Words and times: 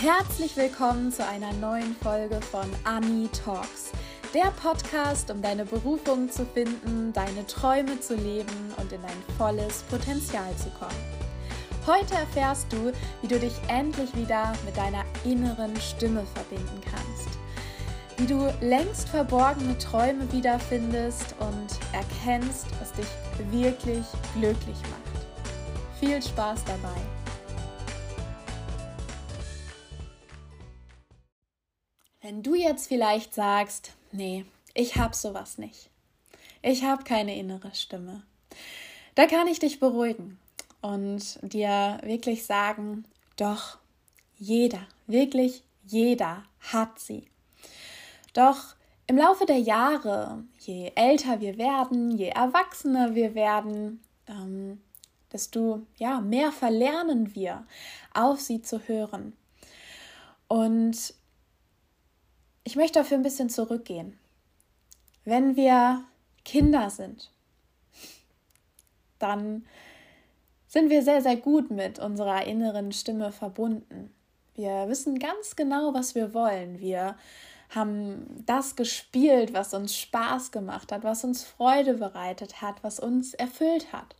Herzlich 0.00 0.56
willkommen 0.56 1.10
zu 1.10 1.26
einer 1.26 1.52
neuen 1.54 1.96
Folge 1.96 2.40
von 2.40 2.70
Ani 2.84 3.28
Talks, 3.44 3.90
der 4.32 4.52
Podcast, 4.52 5.28
um 5.28 5.42
deine 5.42 5.64
Berufung 5.64 6.30
zu 6.30 6.46
finden, 6.46 7.12
deine 7.12 7.44
Träume 7.48 7.98
zu 7.98 8.14
leben 8.14 8.72
und 8.76 8.92
in 8.92 9.02
dein 9.02 9.36
volles 9.36 9.82
Potenzial 9.90 10.54
zu 10.56 10.70
kommen. 10.78 10.94
Heute 11.84 12.14
erfährst 12.14 12.72
du, 12.72 12.92
wie 13.22 13.26
du 13.26 13.40
dich 13.40 13.54
endlich 13.66 14.14
wieder 14.14 14.52
mit 14.64 14.76
deiner 14.76 15.04
inneren 15.24 15.74
Stimme 15.80 16.24
verbinden 16.32 16.80
kannst, 16.80 17.36
wie 18.18 18.26
du 18.26 18.54
längst 18.60 19.08
verborgene 19.08 19.76
Träume 19.78 20.32
wiederfindest 20.32 21.34
und 21.40 21.76
erkennst, 21.92 22.66
was 22.78 22.92
dich 22.92 23.08
wirklich 23.50 24.06
glücklich 24.34 24.78
macht. 24.82 25.26
Viel 25.98 26.22
Spaß 26.22 26.62
dabei! 26.66 27.27
Du 32.42 32.54
jetzt 32.54 32.86
vielleicht 32.86 33.34
sagst, 33.34 33.94
nee, 34.12 34.44
ich 34.72 34.94
hab 34.94 35.16
sowas 35.16 35.58
nicht. 35.58 35.90
Ich 36.62 36.84
habe 36.84 37.02
keine 37.02 37.36
innere 37.36 37.74
Stimme. 37.74 38.22
Da 39.16 39.26
kann 39.26 39.48
ich 39.48 39.58
dich 39.58 39.80
beruhigen 39.80 40.38
und 40.80 41.40
dir 41.42 41.98
wirklich 42.04 42.46
sagen, 42.46 43.04
doch, 43.36 43.78
jeder, 44.36 44.86
wirklich 45.08 45.64
jeder 45.84 46.44
hat 46.60 47.00
sie. 47.00 47.26
Doch 48.34 48.76
im 49.08 49.18
Laufe 49.18 49.44
der 49.44 49.58
Jahre, 49.58 50.44
je 50.60 50.92
älter 50.94 51.40
wir 51.40 51.58
werden, 51.58 52.16
je 52.16 52.28
erwachsener 52.28 53.16
wir 53.16 53.34
werden, 53.34 54.00
ähm, 54.28 54.80
desto 55.32 55.82
ja, 55.96 56.20
mehr 56.20 56.52
verlernen 56.52 57.34
wir, 57.34 57.66
auf 58.14 58.40
sie 58.40 58.62
zu 58.62 58.86
hören. 58.86 59.36
Und 60.46 61.17
ich 62.64 62.76
möchte 62.76 63.00
dafür 63.00 63.16
ein 63.16 63.22
bisschen 63.22 63.50
zurückgehen. 63.50 64.18
Wenn 65.24 65.56
wir 65.56 66.04
Kinder 66.44 66.90
sind, 66.90 67.30
dann 69.18 69.66
sind 70.66 70.90
wir 70.90 71.02
sehr, 71.02 71.22
sehr 71.22 71.36
gut 71.36 71.70
mit 71.70 71.98
unserer 71.98 72.46
inneren 72.46 72.92
Stimme 72.92 73.32
verbunden. 73.32 74.14
Wir 74.54 74.88
wissen 74.88 75.18
ganz 75.18 75.56
genau, 75.56 75.94
was 75.94 76.14
wir 76.14 76.34
wollen. 76.34 76.78
Wir 76.78 77.16
haben 77.70 78.44
das 78.46 78.76
gespielt, 78.76 79.52
was 79.52 79.74
uns 79.74 79.96
Spaß 79.96 80.52
gemacht 80.52 80.90
hat, 80.92 81.04
was 81.04 81.24
uns 81.24 81.44
Freude 81.44 81.94
bereitet 81.94 82.62
hat, 82.62 82.82
was 82.82 82.98
uns 82.98 83.34
erfüllt 83.34 83.92
hat. 83.92 84.14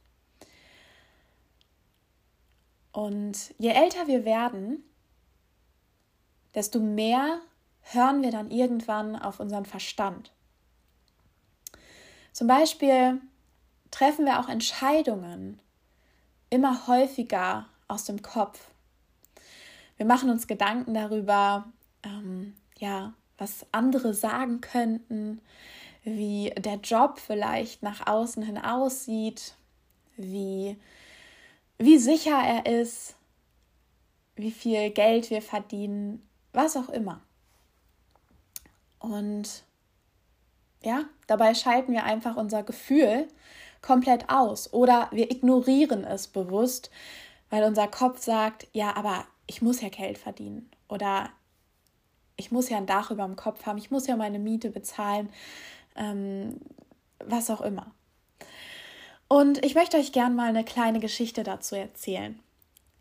Und 2.92 3.54
je 3.58 3.70
älter 3.70 4.06
wir 4.06 4.24
werden, 4.24 4.82
desto 6.54 6.80
mehr 6.80 7.40
hören 7.92 8.22
wir 8.22 8.30
dann 8.30 8.50
irgendwann 8.50 9.16
auf 9.16 9.40
unseren 9.40 9.64
Verstand. 9.64 10.32
Zum 12.32 12.46
Beispiel 12.46 13.20
treffen 13.90 14.26
wir 14.26 14.40
auch 14.40 14.48
Entscheidungen 14.48 15.60
immer 16.50 16.86
häufiger 16.86 17.66
aus 17.88 18.04
dem 18.04 18.22
Kopf. 18.22 18.70
Wir 19.96 20.06
machen 20.06 20.30
uns 20.30 20.46
Gedanken 20.46 20.94
darüber, 20.94 21.66
ähm, 22.04 22.54
ja, 22.78 23.14
was 23.38 23.66
andere 23.72 24.14
sagen 24.14 24.60
könnten, 24.60 25.40
wie 26.04 26.52
der 26.56 26.76
Job 26.76 27.18
vielleicht 27.18 27.82
nach 27.82 28.06
außen 28.06 28.42
hin 28.42 28.58
aussieht, 28.58 29.54
wie, 30.16 30.76
wie 31.78 31.98
sicher 31.98 32.38
er 32.38 32.66
ist, 32.80 33.16
wie 34.36 34.50
viel 34.50 34.90
Geld 34.90 35.30
wir 35.30 35.42
verdienen, 35.42 36.22
was 36.52 36.76
auch 36.76 36.88
immer. 36.88 37.20
Und 39.10 39.64
ja, 40.82 41.04
dabei 41.26 41.54
schalten 41.54 41.92
wir 41.92 42.04
einfach 42.04 42.36
unser 42.36 42.62
Gefühl 42.62 43.28
komplett 43.82 44.28
aus 44.28 44.72
oder 44.72 45.08
wir 45.12 45.30
ignorieren 45.30 46.04
es 46.04 46.26
bewusst, 46.26 46.90
weil 47.50 47.64
unser 47.64 47.88
Kopf 47.88 48.22
sagt, 48.22 48.66
ja, 48.72 48.96
aber 48.96 49.24
ich 49.46 49.62
muss 49.62 49.80
ja 49.80 49.88
Geld 49.88 50.18
verdienen 50.18 50.70
oder 50.88 51.30
ich 52.36 52.52
muss 52.52 52.68
ja 52.68 52.76
ein 52.76 52.86
Dach 52.86 53.10
über 53.10 53.24
dem 53.24 53.36
Kopf 53.36 53.66
haben, 53.66 53.78
ich 53.78 53.90
muss 53.90 54.06
ja 54.06 54.16
meine 54.16 54.38
Miete 54.38 54.70
bezahlen, 54.70 55.28
ähm, 55.96 56.60
was 57.24 57.50
auch 57.50 57.60
immer. 57.60 57.86
Und 59.28 59.64
ich 59.64 59.74
möchte 59.74 59.98
euch 59.98 60.12
gern 60.12 60.34
mal 60.34 60.48
eine 60.48 60.64
kleine 60.64 61.00
Geschichte 61.00 61.42
dazu 61.42 61.74
erzählen. 61.74 62.38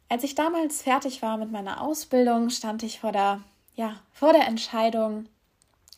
Als 0.10 0.24
ich 0.24 0.36
damals 0.36 0.82
fertig 0.82 1.22
war 1.22 1.38
mit 1.38 1.52
meiner 1.52 1.82
Ausbildung, 1.82 2.50
stand 2.50 2.84
ich 2.84 3.00
vor 3.00 3.12
der, 3.12 3.42
ja, 3.76 3.98
vor 4.12 4.34
der 4.34 4.48
Entscheidung, 4.48 5.28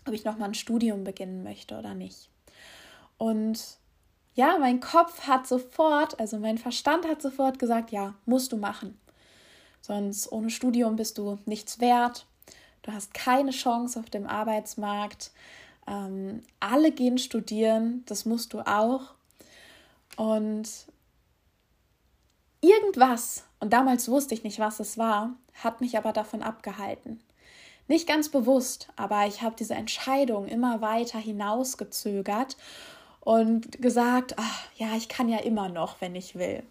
ob 0.05 0.13
ich 0.13 0.25
nochmal 0.25 0.49
ein 0.49 0.55
Studium 0.55 1.03
beginnen 1.03 1.43
möchte 1.43 1.77
oder 1.77 1.93
nicht. 1.93 2.29
Und 3.17 3.77
ja, 4.35 4.57
mein 4.57 4.79
Kopf 4.79 5.27
hat 5.27 5.47
sofort, 5.47 6.19
also 6.19 6.37
mein 6.39 6.57
Verstand 6.57 7.07
hat 7.07 7.21
sofort 7.21 7.59
gesagt, 7.59 7.91
ja, 7.91 8.15
musst 8.25 8.51
du 8.51 8.57
machen. 8.57 8.97
Sonst 9.81 10.31
ohne 10.31 10.49
Studium 10.49 10.95
bist 10.95 11.17
du 11.17 11.39
nichts 11.45 11.79
wert. 11.79 12.25
Du 12.81 12.93
hast 12.93 13.13
keine 13.13 13.51
Chance 13.51 13.99
auf 13.99 14.09
dem 14.09 14.27
Arbeitsmarkt. 14.27 15.31
Ähm, 15.87 16.43
alle 16.59 16.91
gehen 16.91 17.17
studieren, 17.17 18.03
das 18.05 18.25
musst 18.25 18.53
du 18.53 18.61
auch. 18.61 19.13
Und 20.15 20.69
irgendwas, 22.61 23.43
und 23.59 23.73
damals 23.73 24.07
wusste 24.09 24.33
ich 24.33 24.43
nicht, 24.43 24.59
was 24.59 24.79
es 24.79 24.97
war, 24.97 25.35
hat 25.55 25.81
mich 25.81 25.97
aber 25.97 26.13
davon 26.13 26.43
abgehalten. 26.43 27.19
Nicht 27.89 28.07
ganz 28.07 28.29
bewusst, 28.29 28.87
aber 28.95 29.25
ich 29.25 29.41
habe 29.41 29.55
diese 29.57 29.73
Entscheidung 29.73 30.47
immer 30.47 30.79
weiter 30.79 31.17
hinausgezögert 31.17 32.55
und 33.19 33.81
gesagt, 33.81 34.35
ach, 34.37 34.67
ja, 34.75 34.95
ich 34.95 35.09
kann 35.09 35.27
ja 35.27 35.39
immer 35.39 35.69
noch, 35.69 35.99
wenn 35.99 36.13
ich 36.13 36.35
will. 36.35 36.61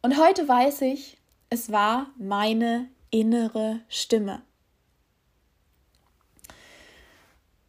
Und 0.00 0.16
heute 0.16 0.46
weiß 0.46 0.82
ich, 0.82 1.18
es 1.50 1.72
war 1.72 2.06
meine 2.16 2.88
innere 3.10 3.80
Stimme. 3.88 4.42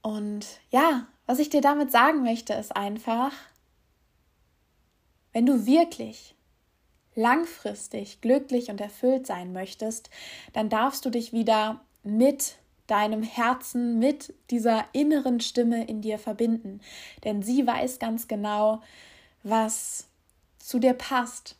Und 0.03 0.45
ja, 0.69 1.07
was 1.25 1.39
ich 1.39 1.49
dir 1.49 1.61
damit 1.61 1.91
sagen 1.91 2.21
möchte, 2.21 2.53
ist 2.53 2.75
einfach, 2.75 3.31
wenn 5.33 5.47
du 5.47 5.65
wirklich 5.65 6.35
langfristig 7.15 8.21
glücklich 8.21 8.69
und 8.69 8.79
erfüllt 8.79 9.25
sein 9.25 9.51
möchtest, 9.51 10.11
dann 10.53 10.69
darfst 10.69 11.03
du 11.05 11.09
dich 11.09 11.33
wieder 11.33 11.81
mit 12.03 12.55
deinem 12.87 13.23
Herzen, 13.23 13.99
mit 13.99 14.33
dieser 14.49 14.85
inneren 14.93 15.39
Stimme 15.39 15.85
in 15.85 16.01
dir 16.01 16.17
verbinden. 16.17 16.81
Denn 17.23 17.43
sie 17.43 17.65
weiß 17.65 17.99
ganz 17.99 18.27
genau, 18.27 18.81
was 19.43 20.07
zu 20.57 20.79
dir 20.79 20.93
passt. 20.93 21.55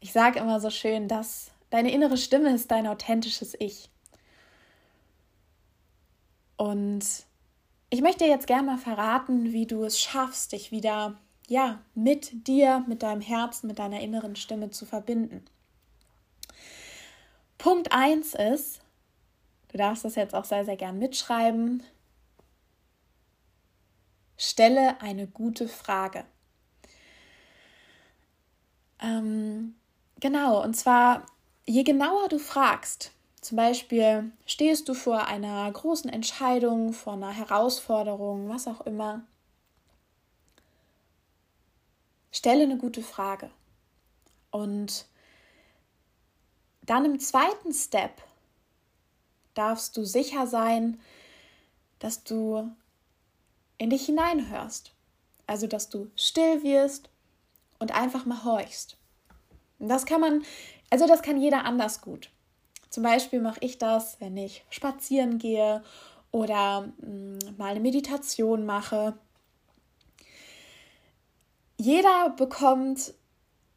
Ich 0.00 0.12
sage 0.12 0.38
immer 0.38 0.60
so 0.60 0.70
schön, 0.70 1.08
dass 1.08 1.50
deine 1.70 1.92
innere 1.92 2.16
Stimme 2.16 2.54
ist 2.54 2.70
dein 2.70 2.86
authentisches 2.86 3.54
Ich. 3.58 3.90
Und 6.56 7.04
ich 7.90 8.00
möchte 8.00 8.24
jetzt 8.24 8.46
gerne 8.46 8.66
mal 8.66 8.78
verraten, 8.78 9.52
wie 9.52 9.66
du 9.66 9.84
es 9.84 10.00
schaffst, 10.00 10.52
dich 10.52 10.70
wieder 10.70 11.16
ja, 11.48 11.82
mit 11.94 12.46
dir, 12.48 12.84
mit 12.88 13.02
deinem 13.02 13.20
Herzen, 13.20 13.66
mit 13.66 13.78
deiner 13.78 14.00
inneren 14.00 14.36
Stimme 14.36 14.70
zu 14.70 14.86
verbinden. 14.86 15.44
Punkt 17.58 17.92
1 17.92 18.34
ist, 18.34 18.80
Du 19.74 19.78
darfst 19.78 20.04
das 20.04 20.14
jetzt 20.14 20.36
auch 20.36 20.44
sehr, 20.44 20.64
sehr 20.64 20.76
gern 20.76 21.00
mitschreiben. 21.00 21.82
Stelle 24.36 25.00
eine 25.00 25.26
gute 25.26 25.66
Frage. 25.66 26.24
Ähm, 29.00 29.74
genau, 30.20 30.62
und 30.62 30.74
zwar, 30.74 31.26
je 31.66 31.82
genauer 31.82 32.28
du 32.28 32.38
fragst, 32.38 33.10
zum 33.40 33.56
Beispiel 33.56 34.30
stehst 34.46 34.88
du 34.88 34.94
vor 34.94 35.26
einer 35.26 35.68
großen 35.72 36.08
Entscheidung, 36.08 36.92
vor 36.92 37.14
einer 37.14 37.32
Herausforderung, 37.32 38.48
was 38.48 38.68
auch 38.68 38.82
immer, 38.82 39.24
stelle 42.30 42.62
eine 42.62 42.78
gute 42.78 43.02
Frage. 43.02 43.50
Und 44.52 45.06
dann 46.82 47.04
im 47.04 47.18
zweiten 47.18 47.72
Step 47.72 48.22
darfst 49.54 49.96
du 49.96 50.04
sicher 50.04 50.46
sein, 50.46 51.00
dass 51.98 52.24
du 52.24 52.70
in 53.78 53.90
dich 53.90 54.06
hineinhörst. 54.06 54.92
Also, 55.46 55.66
dass 55.66 55.88
du 55.88 56.10
still 56.16 56.62
wirst 56.62 57.10
und 57.78 57.94
einfach 57.94 58.24
mal 58.24 58.44
horchst. 58.44 58.96
Und 59.78 59.88
das 59.88 60.06
kann 60.06 60.20
man, 60.20 60.42
also 60.90 61.06
das 61.06 61.22
kann 61.22 61.40
jeder 61.40 61.64
anders 61.64 62.00
gut. 62.00 62.30
Zum 62.88 63.02
Beispiel 63.02 63.40
mache 63.40 63.58
ich 63.60 63.78
das, 63.78 64.20
wenn 64.20 64.36
ich 64.36 64.64
spazieren 64.70 65.38
gehe 65.38 65.82
oder 66.30 66.92
mh, 66.98 67.08
mm, 67.08 67.38
mal 67.58 67.70
eine 67.72 67.80
Meditation 67.80 68.64
mache. 68.64 69.18
Jeder 71.76 72.30
bekommt 72.30 73.14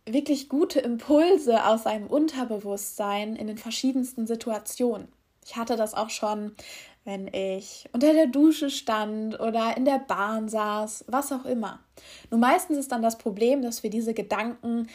wirklich 0.06 0.48
gute 0.50 0.80
Impulse 0.80 1.66
aus 1.66 1.84
seinem 1.84 2.08
Unterbewusstsein 2.08 3.36
in 3.36 3.48
den 3.48 3.58
verschiedensten 3.58 4.28
Situationen. 4.28 5.08
Ich 5.48 5.56
hatte 5.56 5.78
das 5.78 5.94
auch 5.94 6.10
schon, 6.10 6.54
wenn 7.06 7.28
ich 7.34 7.88
unter 7.94 8.12
der 8.12 8.28
Dusche 8.28 8.70
stand 8.70 9.40
oder 9.40 9.78
in 9.78 9.86
der 9.86 10.00
Bahn 10.00 10.50
saß, 10.50 11.06
was 11.08 11.32
auch 11.32 11.46
immer. 11.46 11.80
Nur 12.30 12.40
meistens 12.42 12.78
ist 12.78 12.92
dann 12.92 13.02
das 13.02 13.18
Problem, 13.18 13.62
dass 13.62 13.82
wir 13.82 13.90
diese 13.90 14.14
Gedanken 14.14 14.88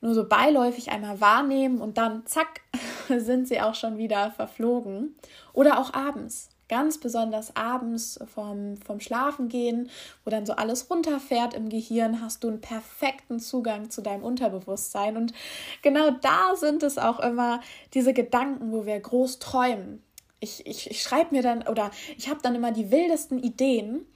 nur 0.00 0.14
so 0.14 0.28
beiläufig 0.28 0.92
einmal 0.92 1.20
wahrnehmen 1.20 1.80
und 1.80 1.98
dann 1.98 2.24
zack 2.24 2.60
sind 3.08 3.48
sie 3.48 3.60
auch 3.60 3.74
schon 3.74 3.98
wieder 3.98 4.30
verflogen. 4.30 5.16
Oder 5.52 5.80
auch 5.80 5.92
abends 5.92 6.50
ganz 6.68 6.98
besonders 6.98 7.54
abends 7.54 8.18
vom, 8.34 8.76
vom 8.78 9.00
Schlafengehen, 9.00 9.90
wo 10.24 10.30
dann 10.30 10.46
so 10.46 10.54
alles 10.54 10.90
runterfährt 10.90 11.54
im 11.54 11.68
Gehirn, 11.68 12.20
hast 12.20 12.44
du 12.44 12.48
einen 12.48 12.60
perfekten 12.60 13.40
Zugang 13.40 13.90
zu 13.90 14.02
deinem 14.02 14.24
Unterbewusstsein. 14.24 15.16
Und 15.16 15.32
genau 15.82 16.10
da 16.10 16.56
sind 16.56 16.82
es 16.82 16.98
auch 16.98 17.20
immer 17.20 17.60
diese 17.94 18.12
Gedanken, 18.12 18.72
wo 18.72 18.86
wir 18.86 18.98
groß 18.98 19.38
träumen. 19.38 20.02
Ich, 20.40 20.66
ich, 20.66 20.90
ich 20.90 21.02
schreibe 21.02 21.34
mir 21.34 21.42
dann 21.42 21.66
oder 21.66 21.90
ich 22.16 22.28
habe 22.28 22.40
dann 22.42 22.54
immer 22.54 22.72
die 22.72 22.90
wildesten 22.90 23.38
Ideen. 23.38 24.06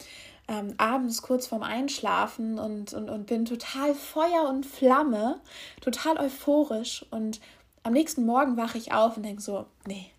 Ähm, 0.48 0.74
abends 0.78 1.22
kurz 1.22 1.46
vorm 1.46 1.62
Einschlafen 1.62 2.58
und, 2.58 2.92
und, 2.92 3.08
und 3.08 3.26
bin 3.26 3.44
total 3.44 3.94
Feuer 3.94 4.48
und 4.48 4.66
Flamme, 4.66 5.40
total 5.80 6.18
euphorisch 6.18 7.06
und 7.12 7.40
am 7.84 7.92
nächsten 7.92 8.26
Morgen 8.26 8.56
wache 8.56 8.76
ich 8.76 8.92
auf 8.92 9.16
und 9.16 9.22
denke 9.22 9.40
so, 9.40 9.66
nee, 9.86 10.10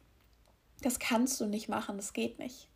das 0.81 0.99
kannst 0.99 1.39
du 1.41 1.45
nicht 1.45 1.69
machen, 1.69 1.97
das 1.97 2.13
geht 2.13 2.39
nicht. 2.39 2.67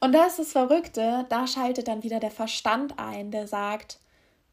Und 0.00 0.12
das 0.12 0.38
ist 0.38 0.38
das 0.38 0.52
Verrückte, 0.52 1.26
da 1.28 1.46
schaltet 1.46 1.88
dann 1.88 2.02
wieder 2.02 2.20
der 2.20 2.30
Verstand 2.30 2.98
ein, 2.98 3.30
der 3.30 3.46
sagt, 3.46 4.00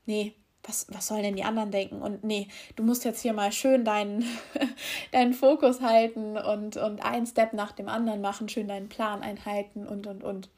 nee, 0.06 0.34
was, 0.64 0.88
was 0.90 1.08
sollen 1.08 1.24
denn 1.24 1.36
die 1.36 1.44
anderen 1.44 1.72
denken? 1.72 2.02
Und 2.02 2.24
nee, 2.24 2.48
du 2.76 2.84
musst 2.84 3.06
jetzt 3.06 3.22
hier 3.22 3.34
mal 3.34 3.52
schön 3.52 3.86
deinen, 3.86 4.26
deinen 5.12 5.34
Fokus 5.34 5.82
halten 5.82 6.38
und, 6.38 6.76
und 6.78 7.04
einen 7.04 7.26
Step 7.26 7.54
nach 7.54 7.72
dem 7.72 7.88
anderen 7.88 8.22
machen, 8.22 8.50
schön 8.50 8.68
deinen 8.68 8.90
Plan 8.90 9.22
einhalten 9.22 9.88
und, 9.88 10.08
und, 10.08 10.24
und. 10.24 10.50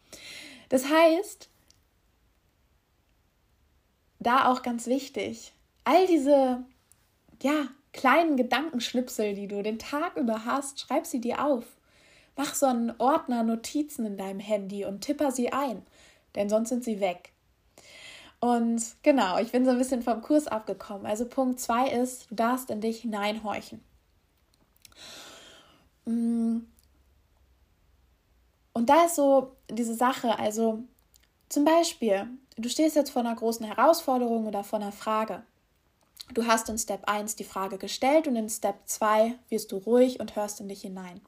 Das 0.70 0.90
heißt, 0.90 1.50
da 4.20 4.52
auch 4.52 4.64
ganz 4.64 4.88
wichtig, 4.88 5.54
all 5.84 6.08
diese, 6.08 6.64
ja, 7.42 7.68
kleinen 7.94 8.38
Gedankenschnipsel, 8.38 9.34
die 9.34 9.48
du 9.48 9.64
den 9.64 9.80
Tag 9.80 10.16
über 10.16 10.46
hast, 10.46 10.80
schreib 10.80 11.06
sie 11.06 11.22
dir 11.22 11.44
auf. 11.44 11.66
Mach 12.40 12.56
so 12.56 12.68
einen 12.68 12.94
Ordner 13.00 13.44
Notizen 13.44 14.06
in 14.06 14.18
deinem 14.18 14.40
Handy 14.40 14.86
und 14.86 15.02
tipper 15.02 15.30
sie 15.30 15.52
ein, 15.52 15.86
denn 16.36 16.48
sonst 16.48 16.70
sind 16.70 16.86
sie 16.86 17.02
weg. 17.02 17.34
Und 18.40 18.82
genau, 19.04 19.40
ich 19.40 19.52
bin 19.52 19.66
so 19.66 19.72
ein 19.72 19.78
bisschen 19.78 20.02
vom 20.02 20.22
Kurs 20.22 20.48
abgekommen. 20.48 21.06
Also 21.06 21.26
Punkt 21.26 21.60
2 21.60 21.90
ist, 21.90 22.32
du 22.32 22.36
darfst 22.36 22.70
in 22.70 22.80
dich 22.80 23.02
hineinhorchen. 23.02 23.84
Mm. 26.06 26.60
Und 28.72 28.90
da 28.90 29.04
ist 29.04 29.18
so 29.18 29.58
diese 29.70 29.96
Sache, 29.96 30.40
also 30.40 30.82
zum 31.50 31.66
Beispiel, 31.66 32.26
du 32.56 32.70
stehst 32.70 32.96
jetzt 32.96 33.12
vor 33.12 33.22
einer 33.22 33.36
großen 33.36 33.66
Herausforderung 33.66 34.48
oder 34.48 34.64
vor 34.64 34.80
einer 34.80 34.94
Frage. 34.94 35.44
Du 36.34 36.48
hast 36.48 36.70
in 36.70 36.78
Step 36.78 37.04
1 37.10 37.36
die 37.36 37.44
Frage 37.44 37.78
gestellt 37.78 38.30
und 38.30 38.38
in 38.38 38.50
Step 38.50 38.78
2 38.86 39.38
wirst 39.50 39.74
du 39.74 39.76
ruhig 39.76 40.22
und 40.22 40.38
hörst 40.38 40.62
in 40.62 40.70
dich 40.70 40.84
hinein. 40.84 41.20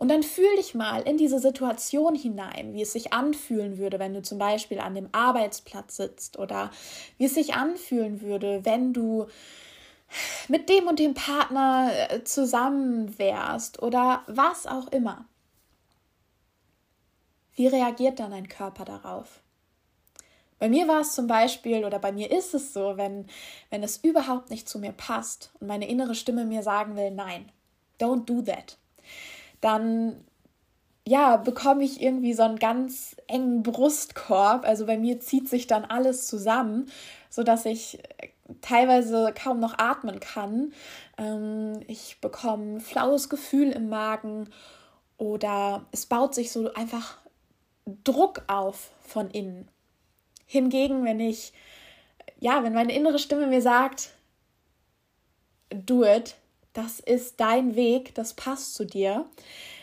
Und 0.00 0.08
dann 0.08 0.22
fühl 0.22 0.56
dich 0.56 0.74
mal 0.74 1.02
in 1.02 1.18
diese 1.18 1.38
Situation 1.38 2.14
hinein, 2.14 2.72
wie 2.72 2.80
es 2.80 2.94
sich 2.94 3.12
anfühlen 3.12 3.76
würde, 3.76 3.98
wenn 3.98 4.14
du 4.14 4.22
zum 4.22 4.38
Beispiel 4.38 4.80
an 4.80 4.94
dem 4.94 5.10
Arbeitsplatz 5.12 5.98
sitzt 5.98 6.38
oder 6.38 6.70
wie 7.18 7.26
es 7.26 7.34
sich 7.34 7.52
anfühlen 7.52 8.22
würde, 8.22 8.64
wenn 8.64 8.94
du 8.94 9.26
mit 10.48 10.70
dem 10.70 10.86
und 10.86 10.98
dem 10.98 11.12
Partner 11.12 11.90
äh, 12.08 12.24
zusammen 12.24 13.18
wärst 13.18 13.82
oder 13.82 14.22
was 14.26 14.66
auch 14.66 14.88
immer. 14.88 15.26
Wie 17.54 17.66
reagiert 17.66 18.20
dann 18.20 18.30
dein 18.30 18.48
Körper 18.48 18.86
darauf? 18.86 19.42
Bei 20.58 20.70
mir 20.70 20.88
war 20.88 21.00
es 21.00 21.12
zum 21.12 21.26
Beispiel 21.26 21.84
oder 21.84 21.98
bei 21.98 22.10
mir 22.10 22.30
ist 22.30 22.54
es 22.54 22.72
so, 22.72 22.96
wenn, 22.96 23.26
wenn 23.68 23.82
es 23.82 23.98
überhaupt 23.98 24.48
nicht 24.48 24.66
zu 24.66 24.78
mir 24.78 24.92
passt 24.92 25.52
und 25.60 25.66
meine 25.66 25.90
innere 25.90 26.14
Stimme 26.14 26.46
mir 26.46 26.62
sagen 26.62 26.96
will, 26.96 27.10
nein, 27.10 27.52
don't 27.98 28.24
do 28.24 28.40
that 28.40 28.79
dann 29.60 30.24
ja, 31.06 31.36
bekomme 31.36 31.82
ich 31.82 32.00
irgendwie 32.00 32.34
so 32.34 32.42
einen 32.42 32.58
ganz 32.58 33.16
engen 33.26 33.62
Brustkorb. 33.62 34.64
Also 34.64 34.86
bei 34.86 34.98
mir 34.98 35.20
zieht 35.20 35.48
sich 35.48 35.66
dann 35.66 35.84
alles 35.84 36.26
zusammen, 36.26 36.90
sodass 37.30 37.64
ich 37.64 38.00
teilweise 38.60 39.32
kaum 39.34 39.60
noch 39.60 39.78
atmen 39.78 40.20
kann. 40.20 40.72
Ähm, 41.18 41.80
ich 41.86 42.18
bekomme 42.20 42.76
ein 42.76 42.80
flaues 42.80 43.28
Gefühl 43.28 43.70
im 43.70 43.88
Magen 43.88 44.50
oder 45.16 45.86
es 45.92 46.06
baut 46.06 46.34
sich 46.34 46.52
so 46.52 46.72
einfach 46.74 47.18
Druck 48.04 48.42
auf 48.46 48.90
von 49.00 49.30
innen. 49.30 49.68
Hingegen, 50.46 51.04
wenn 51.04 51.20
ich, 51.20 51.52
ja, 52.38 52.62
wenn 52.62 52.74
meine 52.74 52.94
innere 52.94 53.18
Stimme 53.18 53.46
mir 53.46 53.62
sagt, 53.62 54.10
do 55.70 56.04
it, 56.04 56.36
das 56.72 57.00
ist 57.00 57.40
dein 57.40 57.74
Weg, 57.76 58.14
das 58.14 58.34
passt 58.34 58.74
zu 58.74 58.84
dir, 58.84 59.26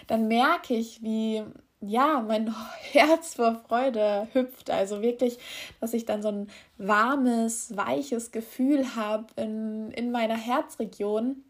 dann 0.08 0.28
merke 0.28 0.74
ich, 0.74 1.02
wie 1.04 1.44
ja, 1.82 2.22
mein 2.22 2.54
Herz 2.92 3.36
vor 3.36 3.62
Freude 3.68 4.28
hüpft. 4.34 4.70
Also 4.70 5.02
wirklich, 5.02 5.38
dass 5.80 5.94
ich 5.94 6.06
dann 6.06 6.22
so 6.22 6.30
ein 6.30 6.50
warmes, 6.78 7.76
weiches 7.76 8.32
Gefühl 8.32 8.96
habe 8.96 9.28
in, 9.36 9.92
in 9.92 10.12
meiner 10.12 10.38
Herzregion 10.38 11.44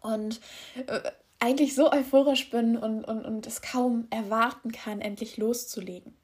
und 0.00 0.40
äh, 0.86 1.10
eigentlich 1.38 1.74
so 1.74 1.90
euphorisch 1.90 2.50
bin 2.50 2.76
und, 2.76 3.04
und, 3.04 3.24
und 3.24 3.46
es 3.46 3.62
kaum 3.62 4.06
erwarten 4.10 4.72
kann, 4.72 5.00
endlich 5.00 5.36
loszulegen. 5.36 6.14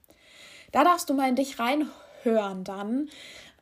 Da 0.73 0.85
darfst 0.85 1.09
du 1.09 1.15
mal 1.15 1.29
in 1.29 1.37
dich 1.37 1.59
reinhören 1.59 2.65
dann, 2.65 3.09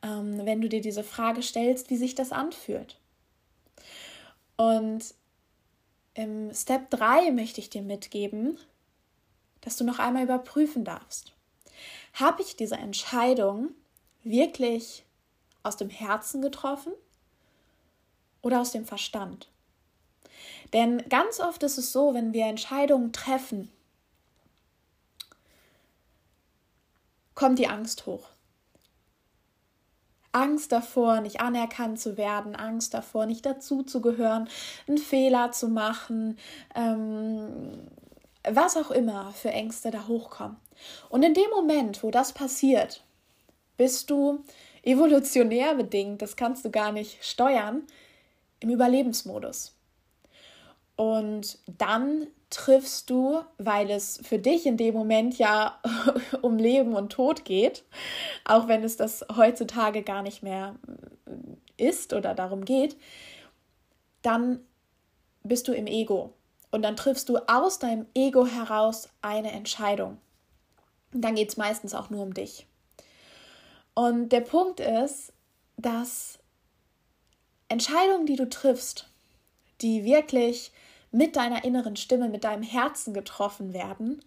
ähm, 0.03 0.45
wenn 0.45 0.61
du 0.61 0.69
dir 0.69 0.81
diese 0.81 1.03
Frage 1.03 1.41
stellst, 1.41 1.89
wie 1.89 1.97
sich 1.97 2.13
das 2.13 2.31
anfühlt. 2.31 2.97
Und 4.57 5.13
im 6.13 6.53
Step 6.53 6.89
3 6.91 7.31
möchte 7.31 7.59
ich 7.59 7.69
dir 7.69 7.81
mitgeben, 7.81 8.57
dass 9.61 9.77
du 9.77 9.83
noch 9.83 9.99
einmal 9.99 10.23
überprüfen 10.23 10.85
darfst. 10.85 11.33
Habe 12.13 12.41
ich 12.41 12.55
diese 12.55 12.75
Entscheidung 12.75 13.71
wirklich 14.23 15.03
aus 15.63 15.75
dem 15.75 15.89
Herzen 15.89 16.41
getroffen 16.41 16.93
oder 18.41 18.61
aus 18.61 18.71
dem 18.71 18.85
Verstand? 18.85 19.49
Denn 20.73 21.07
ganz 21.09 21.39
oft 21.39 21.63
ist 21.63 21.77
es 21.77 21.91
so, 21.91 22.13
wenn 22.13 22.33
wir 22.33 22.45
Entscheidungen 22.45 23.11
treffen, 23.11 23.71
kommt 27.33 27.59
die 27.59 27.67
Angst 27.67 28.05
hoch. 28.05 28.29
Angst 30.35 30.71
davor, 30.71 31.21
nicht 31.21 31.39
anerkannt 31.39 31.99
zu 31.99 32.17
werden, 32.17 32.55
Angst 32.55 32.93
davor, 32.93 33.25
nicht 33.25 33.45
dazuzugehören, 33.45 34.49
einen 34.87 34.97
Fehler 34.97 35.51
zu 35.51 35.69
machen, 35.69 36.37
ähm, 36.75 37.87
was 38.43 38.75
auch 38.75 38.91
immer 38.91 39.31
für 39.31 39.51
Ängste 39.51 39.91
da 39.91 40.07
hochkommen. 40.07 40.57
Und 41.09 41.23
in 41.23 41.33
dem 41.33 41.49
Moment, 41.51 42.03
wo 42.03 42.11
das 42.11 42.33
passiert, 42.33 43.03
bist 43.77 44.09
du 44.09 44.43
evolutionär 44.83 45.73
bedingt, 45.75 46.21
das 46.21 46.35
kannst 46.35 46.65
du 46.65 46.69
gar 46.69 46.91
nicht 46.91 47.23
steuern, 47.23 47.83
im 48.59 48.69
Überlebensmodus. 48.69 49.74
Und 50.95 51.59
dann 51.67 52.27
triffst 52.49 53.09
du, 53.09 53.41
weil 53.57 53.89
es 53.89 54.19
für 54.23 54.39
dich 54.39 54.65
in 54.65 54.77
dem 54.77 54.93
Moment 54.93 55.37
ja 55.37 55.79
um 56.41 56.57
Leben 56.57 56.95
und 56.95 57.11
Tod 57.11 57.43
geht, 57.43 57.83
auch 58.45 58.67
wenn 58.67 58.83
es 58.83 58.95
das 58.95 59.25
heutzutage 59.35 60.03
gar 60.03 60.21
nicht 60.21 60.41
mehr 60.41 60.75
ist 61.77 62.13
oder 62.13 62.33
darum 62.33 62.63
geht, 62.63 62.95
dann 64.21 64.59
bist 65.43 65.67
du 65.67 65.73
im 65.73 65.87
Ego. 65.87 66.33
Und 66.71 66.81
dann 66.81 66.95
triffst 66.95 67.29
du 67.29 67.37
aus 67.47 67.79
deinem 67.79 68.05
Ego 68.13 68.45
heraus 68.45 69.09
eine 69.21 69.51
Entscheidung. 69.51 70.17
Und 71.13 71.21
dann 71.21 71.35
geht 71.35 71.49
es 71.49 71.57
meistens 71.57 71.93
auch 71.93 72.09
nur 72.09 72.23
um 72.23 72.33
dich. 72.33 72.67
Und 73.93 74.29
der 74.29 74.41
Punkt 74.41 74.81
ist, 74.81 75.31
dass 75.77 76.39
Entscheidungen, 77.69 78.25
die 78.25 78.35
du 78.35 78.49
triffst, 78.49 79.07
die 79.81 80.03
wirklich 80.03 80.71
mit 81.15 81.37
deiner 81.37 81.63
inneren 81.63 81.95
Stimme, 81.95 82.27
mit 82.27 82.43
deinem 82.43 82.63
Herzen 82.63 83.13
getroffen 83.13 83.73
werden, 83.73 84.23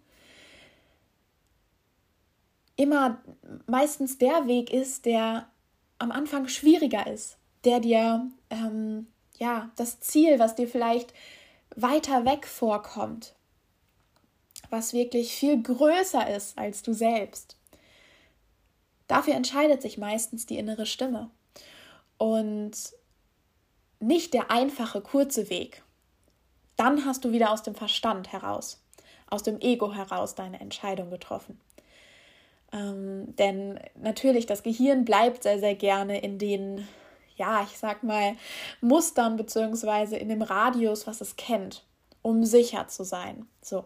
immer 2.77 3.21
meistens 3.67 4.17
der 4.17 4.47
Weg 4.47 4.73
ist, 4.73 5.05
der 5.05 5.51
am 5.99 6.11
Anfang 6.11 6.49
schwieriger 6.49 7.07
ist, 7.07 7.37
der 7.65 7.81
dir 7.81 8.31
ähm, 8.49 9.07
ja 9.37 9.71
das 9.77 10.01
Ziel, 10.01 10.39
was 10.39 10.55
dir 10.55 10.67
vielleicht 10.67 11.13
weiter 11.77 12.25
weg 12.25 12.47
vorkommt, 12.47 13.35
was 14.71 14.95
wirklich 14.95 15.35
viel 15.35 15.63
größer 15.63 16.35
ist 16.35 16.57
als 16.57 16.83
du 16.83 16.95
selbst. 16.95 17.57
Dafür 19.09 19.35
entscheidet 19.35 19.83
sich 19.83 19.99
meistens 19.99 20.47
die 20.47 20.59
innere 20.59 20.87
Stimme. 20.87 21.31
Und 22.17 22.73
nicht 24.01 24.33
der 24.33 24.51
einfache, 24.51 25.01
kurze 25.01 25.51
Weg. 25.51 25.83
Dann 26.79 27.05
hast 27.05 27.25
du 27.25 27.33
wieder 27.33 27.51
aus 27.51 27.65
dem 27.65 27.75
Verstand 27.75 28.33
heraus, 28.33 28.81
aus 29.29 29.43
dem 29.43 29.61
Ego 29.61 29.93
heraus 29.93 30.37
deine 30.37 30.61
Entscheidung 30.61 31.11
getroffen. 31.11 31.61
Ähm, 32.73 33.35
denn 33.37 33.81
natürlich, 34.01 34.47
das 34.47 34.63
Gehirn 34.63 35.05
bleibt 35.05 35.43
sehr, 35.43 35.59
sehr 35.59 35.75
gerne 35.75 36.21
in 36.21 36.39
den, 36.39 36.87
ja, 37.37 37.67
ich 37.69 37.79
sag 37.79 38.05
mal, 38.05 38.37
Mustern 38.81 39.37
beziehungsweise 39.37 40.17
in 40.17 40.29
dem 40.29 40.41
Radius, 40.41 41.09
was 41.09 41.21
es 41.21 41.35
kennt, 41.35 41.85
um 42.23 42.45
sicher 42.45 42.87
zu 42.87 43.03
sein. 43.03 43.49
So. 43.61 43.85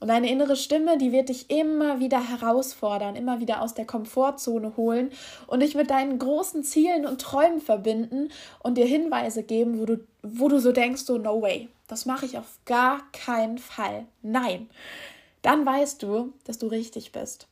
Und 0.00 0.08
deine 0.08 0.28
innere 0.28 0.56
Stimme, 0.56 0.98
die 0.98 1.12
wird 1.12 1.28
dich 1.28 1.48
immer 1.48 2.00
wieder 2.00 2.28
herausfordern, 2.28 3.14
immer 3.14 3.38
wieder 3.38 3.62
aus 3.62 3.74
der 3.74 3.86
Komfortzone 3.86 4.76
holen 4.76 5.12
und 5.46 5.60
dich 5.60 5.76
mit 5.76 5.90
deinen 5.90 6.18
großen 6.18 6.64
Zielen 6.64 7.06
und 7.06 7.20
Träumen 7.20 7.60
verbinden 7.60 8.30
und 8.58 8.76
dir 8.76 8.84
Hinweise 8.86 9.44
geben, 9.44 9.78
wo 9.78 9.86
du, 9.86 10.04
wo 10.22 10.48
du 10.48 10.58
so 10.58 10.72
denkst, 10.72 11.02
so 11.02 11.16
no 11.16 11.40
way, 11.40 11.68
das 11.86 12.06
mache 12.06 12.26
ich 12.26 12.38
auf 12.38 12.58
gar 12.64 13.10
keinen 13.12 13.58
Fall. 13.58 14.06
Nein. 14.22 14.68
Dann 15.42 15.64
weißt 15.64 16.02
du, 16.02 16.32
dass 16.44 16.58
du 16.58 16.66
richtig 16.66 17.12
bist. 17.12 17.46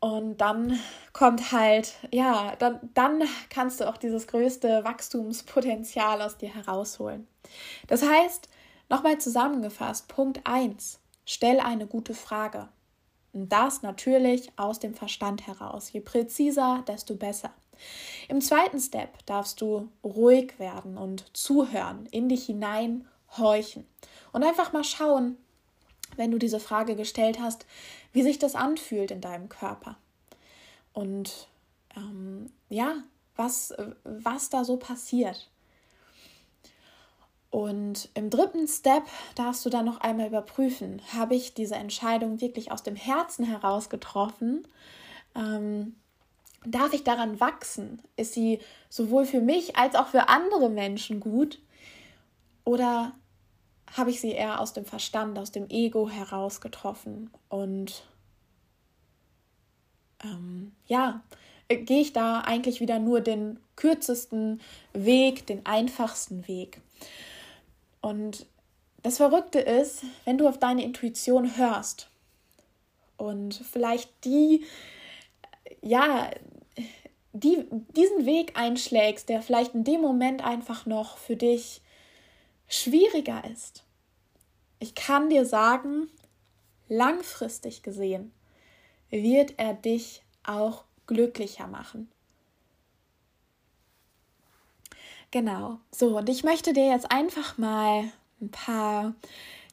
Und 0.00 0.38
dann 0.38 0.78
kommt 1.12 1.52
halt, 1.52 1.94
ja, 2.10 2.56
dann, 2.58 2.80
dann 2.94 3.22
kannst 3.50 3.80
du 3.80 3.88
auch 3.88 3.98
dieses 3.98 4.26
größte 4.26 4.82
Wachstumspotenzial 4.82 6.22
aus 6.22 6.38
dir 6.38 6.54
herausholen. 6.54 7.28
Das 7.86 8.02
heißt, 8.02 8.48
nochmal 8.88 9.18
zusammengefasst, 9.18 10.08
Punkt 10.08 10.40
1, 10.44 11.00
stell 11.26 11.60
eine 11.60 11.86
gute 11.86 12.14
Frage. 12.14 12.68
Und 13.32 13.52
das 13.52 13.82
natürlich 13.82 14.50
aus 14.56 14.80
dem 14.80 14.94
Verstand 14.94 15.46
heraus. 15.46 15.92
Je 15.92 16.00
präziser, 16.00 16.82
desto 16.88 17.14
besser. 17.14 17.52
Im 18.28 18.40
zweiten 18.40 18.80
Step 18.80 19.24
darfst 19.26 19.60
du 19.60 19.88
ruhig 20.04 20.58
werden 20.58 20.96
und 20.96 21.24
zuhören, 21.36 22.06
in 22.10 22.28
dich 22.28 22.46
hinein 22.46 23.06
horchen 23.36 23.86
und 24.32 24.42
einfach 24.42 24.72
mal 24.72 24.84
schauen, 24.84 25.36
wenn 26.16 26.30
du 26.30 26.38
diese 26.38 26.60
Frage 26.60 26.96
gestellt 26.96 27.40
hast, 27.40 27.66
wie 28.12 28.22
sich 28.22 28.38
das 28.38 28.54
anfühlt 28.54 29.10
in 29.10 29.20
deinem 29.20 29.48
Körper. 29.48 29.96
Und 30.92 31.48
ähm, 31.96 32.52
ja, 32.68 32.96
was, 33.36 33.74
was 34.04 34.50
da 34.50 34.64
so 34.64 34.76
passiert. 34.76 35.48
Und 37.50 38.10
im 38.14 38.30
dritten 38.30 38.68
Step 38.68 39.02
darfst 39.34 39.64
du 39.66 39.70
dann 39.70 39.84
noch 39.84 40.00
einmal 40.00 40.28
überprüfen, 40.28 41.02
habe 41.12 41.34
ich 41.34 41.52
diese 41.52 41.74
Entscheidung 41.74 42.40
wirklich 42.40 42.70
aus 42.70 42.84
dem 42.84 42.94
Herzen 42.94 43.44
heraus 43.44 43.88
getroffen? 43.88 44.66
Ähm, 45.34 45.96
darf 46.64 46.92
ich 46.92 47.04
daran 47.04 47.40
wachsen? 47.40 48.02
Ist 48.16 48.34
sie 48.34 48.60
sowohl 48.88 49.24
für 49.24 49.40
mich 49.40 49.76
als 49.76 49.94
auch 49.94 50.08
für 50.08 50.28
andere 50.28 50.68
Menschen 50.70 51.20
gut? 51.20 51.60
Oder 52.64 53.12
habe 53.96 54.10
ich 54.10 54.20
sie 54.20 54.32
eher 54.32 54.60
aus 54.60 54.72
dem 54.72 54.84
Verstand, 54.84 55.38
aus 55.38 55.50
dem 55.50 55.68
Ego 55.68 56.08
heraus 56.08 56.60
getroffen? 56.60 57.30
Und 57.48 58.04
ähm, 60.22 60.72
ja, 60.86 61.22
äh, 61.68 61.78
gehe 61.78 62.00
ich 62.00 62.12
da 62.12 62.40
eigentlich 62.40 62.80
wieder 62.80 62.98
nur 62.98 63.20
den 63.20 63.58
kürzesten 63.76 64.60
Weg, 64.92 65.46
den 65.46 65.64
einfachsten 65.64 66.46
Weg. 66.46 66.80
Und 68.02 68.46
das 69.02 69.16
Verrückte 69.16 69.60
ist, 69.60 70.04
wenn 70.24 70.36
du 70.36 70.46
auf 70.46 70.58
deine 70.58 70.84
Intuition 70.84 71.56
hörst 71.56 72.10
und 73.16 73.54
vielleicht 73.54 74.10
die, 74.24 74.64
ja, 75.82 76.30
die, 77.32 77.64
diesen 77.96 78.26
Weg 78.26 78.58
einschlägst, 78.58 79.28
der 79.28 79.42
vielleicht 79.42 79.74
in 79.74 79.84
dem 79.84 80.00
Moment 80.00 80.44
einfach 80.44 80.86
noch 80.86 81.16
für 81.16 81.36
dich 81.36 81.80
schwieriger 82.68 83.44
ist. 83.50 83.84
Ich 84.78 84.94
kann 84.94 85.28
dir 85.28 85.44
sagen, 85.44 86.08
langfristig 86.88 87.82
gesehen 87.82 88.32
wird 89.10 89.54
er 89.58 89.74
dich 89.74 90.22
auch 90.44 90.84
glücklicher 91.06 91.66
machen. 91.66 92.10
Genau. 95.30 95.78
So, 95.92 96.18
und 96.18 96.28
ich 96.28 96.42
möchte 96.42 96.72
dir 96.72 96.86
jetzt 96.86 97.10
einfach 97.10 97.56
mal 97.58 98.10
ein 98.40 98.50
paar 98.50 99.14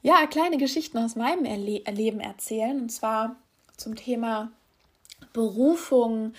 ja, 0.03 0.27
kleine 0.27 0.57
Geschichten 0.57 0.97
aus 0.97 1.15
meinem 1.15 1.45
Erle 1.45 1.83
Leben 1.91 2.19
erzählen. 2.19 2.79
Und 2.79 2.89
zwar 2.89 3.35
zum 3.75 3.95
Thema 3.95 4.51
Berufung 5.33 6.33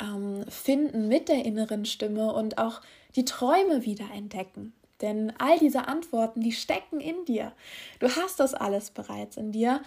ähm, 0.00 0.44
finden 0.48 1.08
mit 1.08 1.28
der 1.28 1.44
inneren 1.44 1.84
Stimme 1.84 2.32
und 2.32 2.58
auch 2.58 2.80
die 3.16 3.24
Träume 3.24 3.84
wieder 3.84 4.10
entdecken. 4.12 4.72
Denn 5.00 5.32
all 5.38 5.58
diese 5.58 5.88
Antworten, 5.88 6.40
die 6.40 6.52
stecken 6.52 7.00
in 7.00 7.24
dir. 7.24 7.52
Du 7.98 8.08
hast 8.08 8.40
das 8.40 8.54
alles 8.54 8.90
bereits 8.90 9.36
in 9.36 9.52
dir. 9.52 9.82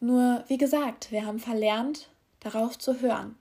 Nur, 0.00 0.44
wie 0.48 0.58
gesagt, 0.58 1.12
wir 1.12 1.26
haben 1.26 1.38
verlernt, 1.38 2.08
darauf 2.40 2.78
zu 2.78 3.00
hören. 3.00 3.36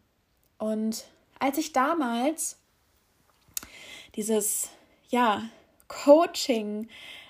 Und 0.57 1.05
als 1.39 1.57
ich 1.57 1.73
damals 1.73 2.59
dieses, 4.15 4.69
ja, 5.09 5.43
Coaching 5.87 6.87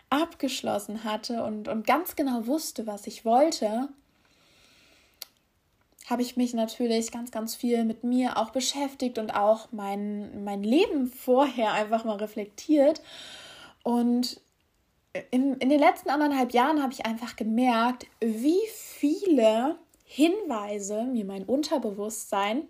abgeschlossen 0.09 1.03
hatte 1.03 1.43
und, 1.43 1.67
und 1.67 1.87
ganz 1.87 2.15
genau 2.15 2.45
wusste, 2.45 2.85
was 2.85 3.07
ich 3.07 3.23
wollte, 3.23 3.89
habe 6.11 6.21
ich 6.21 6.37
mich 6.37 6.53
natürlich 6.53 7.11
ganz, 7.11 7.31
ganz 7.31 7.55
viel 7.55 7.85
mit 7.85 8.03
mir 8.03 8.37
auch 8.37 8.51
beschäftigt 8.51 9.17
und 9.17 9.33
auch 9.33 9.71
mein, 9.71 10.43
mein 10.43 10.61
Leben 10.61 11.07
vorher 11.07 11.71
einfach 11.73 12.03
mal 12.03 12.17
reflektiert. 12.17 13.01
Und 13.83 14.39
in, 15.31 15.55
in 15.55 15.69
den 15.69 15.79
letzten 15.79 16.09
anderthalb 16.09 16.53
Jahren 16.53 16.83
habe 16.83 16.93
ich 16.93 17.05
einfach 17.05 17.35
gemerkt, 17.35 18.05
wie 18.19 18.59
viele 18.69 19.77
Hinweise 20.03 21.03
mir 21.03 21.25
mein 21.25 21.45
Unterbewusstsein 21.45 22.67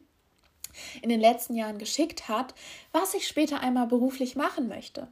in 1.01 1.09
den 1.09 1.19
letzten 1.19 1.55
Jahren 1.55 1.79
geschickt 1.79 2.29
hat, 2.29 2.53
was 2.91 3.13
ich 3.13 3.27
später 3.27 3.59
einmal 3.59 3.87
beruflich 3.87 4.35
machen 4.35 4.67
möchte, 4.67 5.07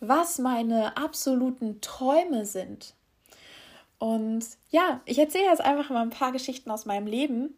was 0.00 0.38
meine 0.38 0.96
absoluten 0.96 1.80
Träume 1.80 2.44
sind. 2.44 2.94
Und 4.02 4.44
ja, 4.70 5.00
ich 5.04 5.16
erzähle 5.16 5.44
jetzt 5.44 5.60
einfach 5.60 5.88
mal 5.90 6.02
ein 6.02 6.10
paar 6.10 6.32
Geschichten 6.32 6.72
aus 6.72 6.86
meinem 6.86 7.06
Leben 7.06 7.54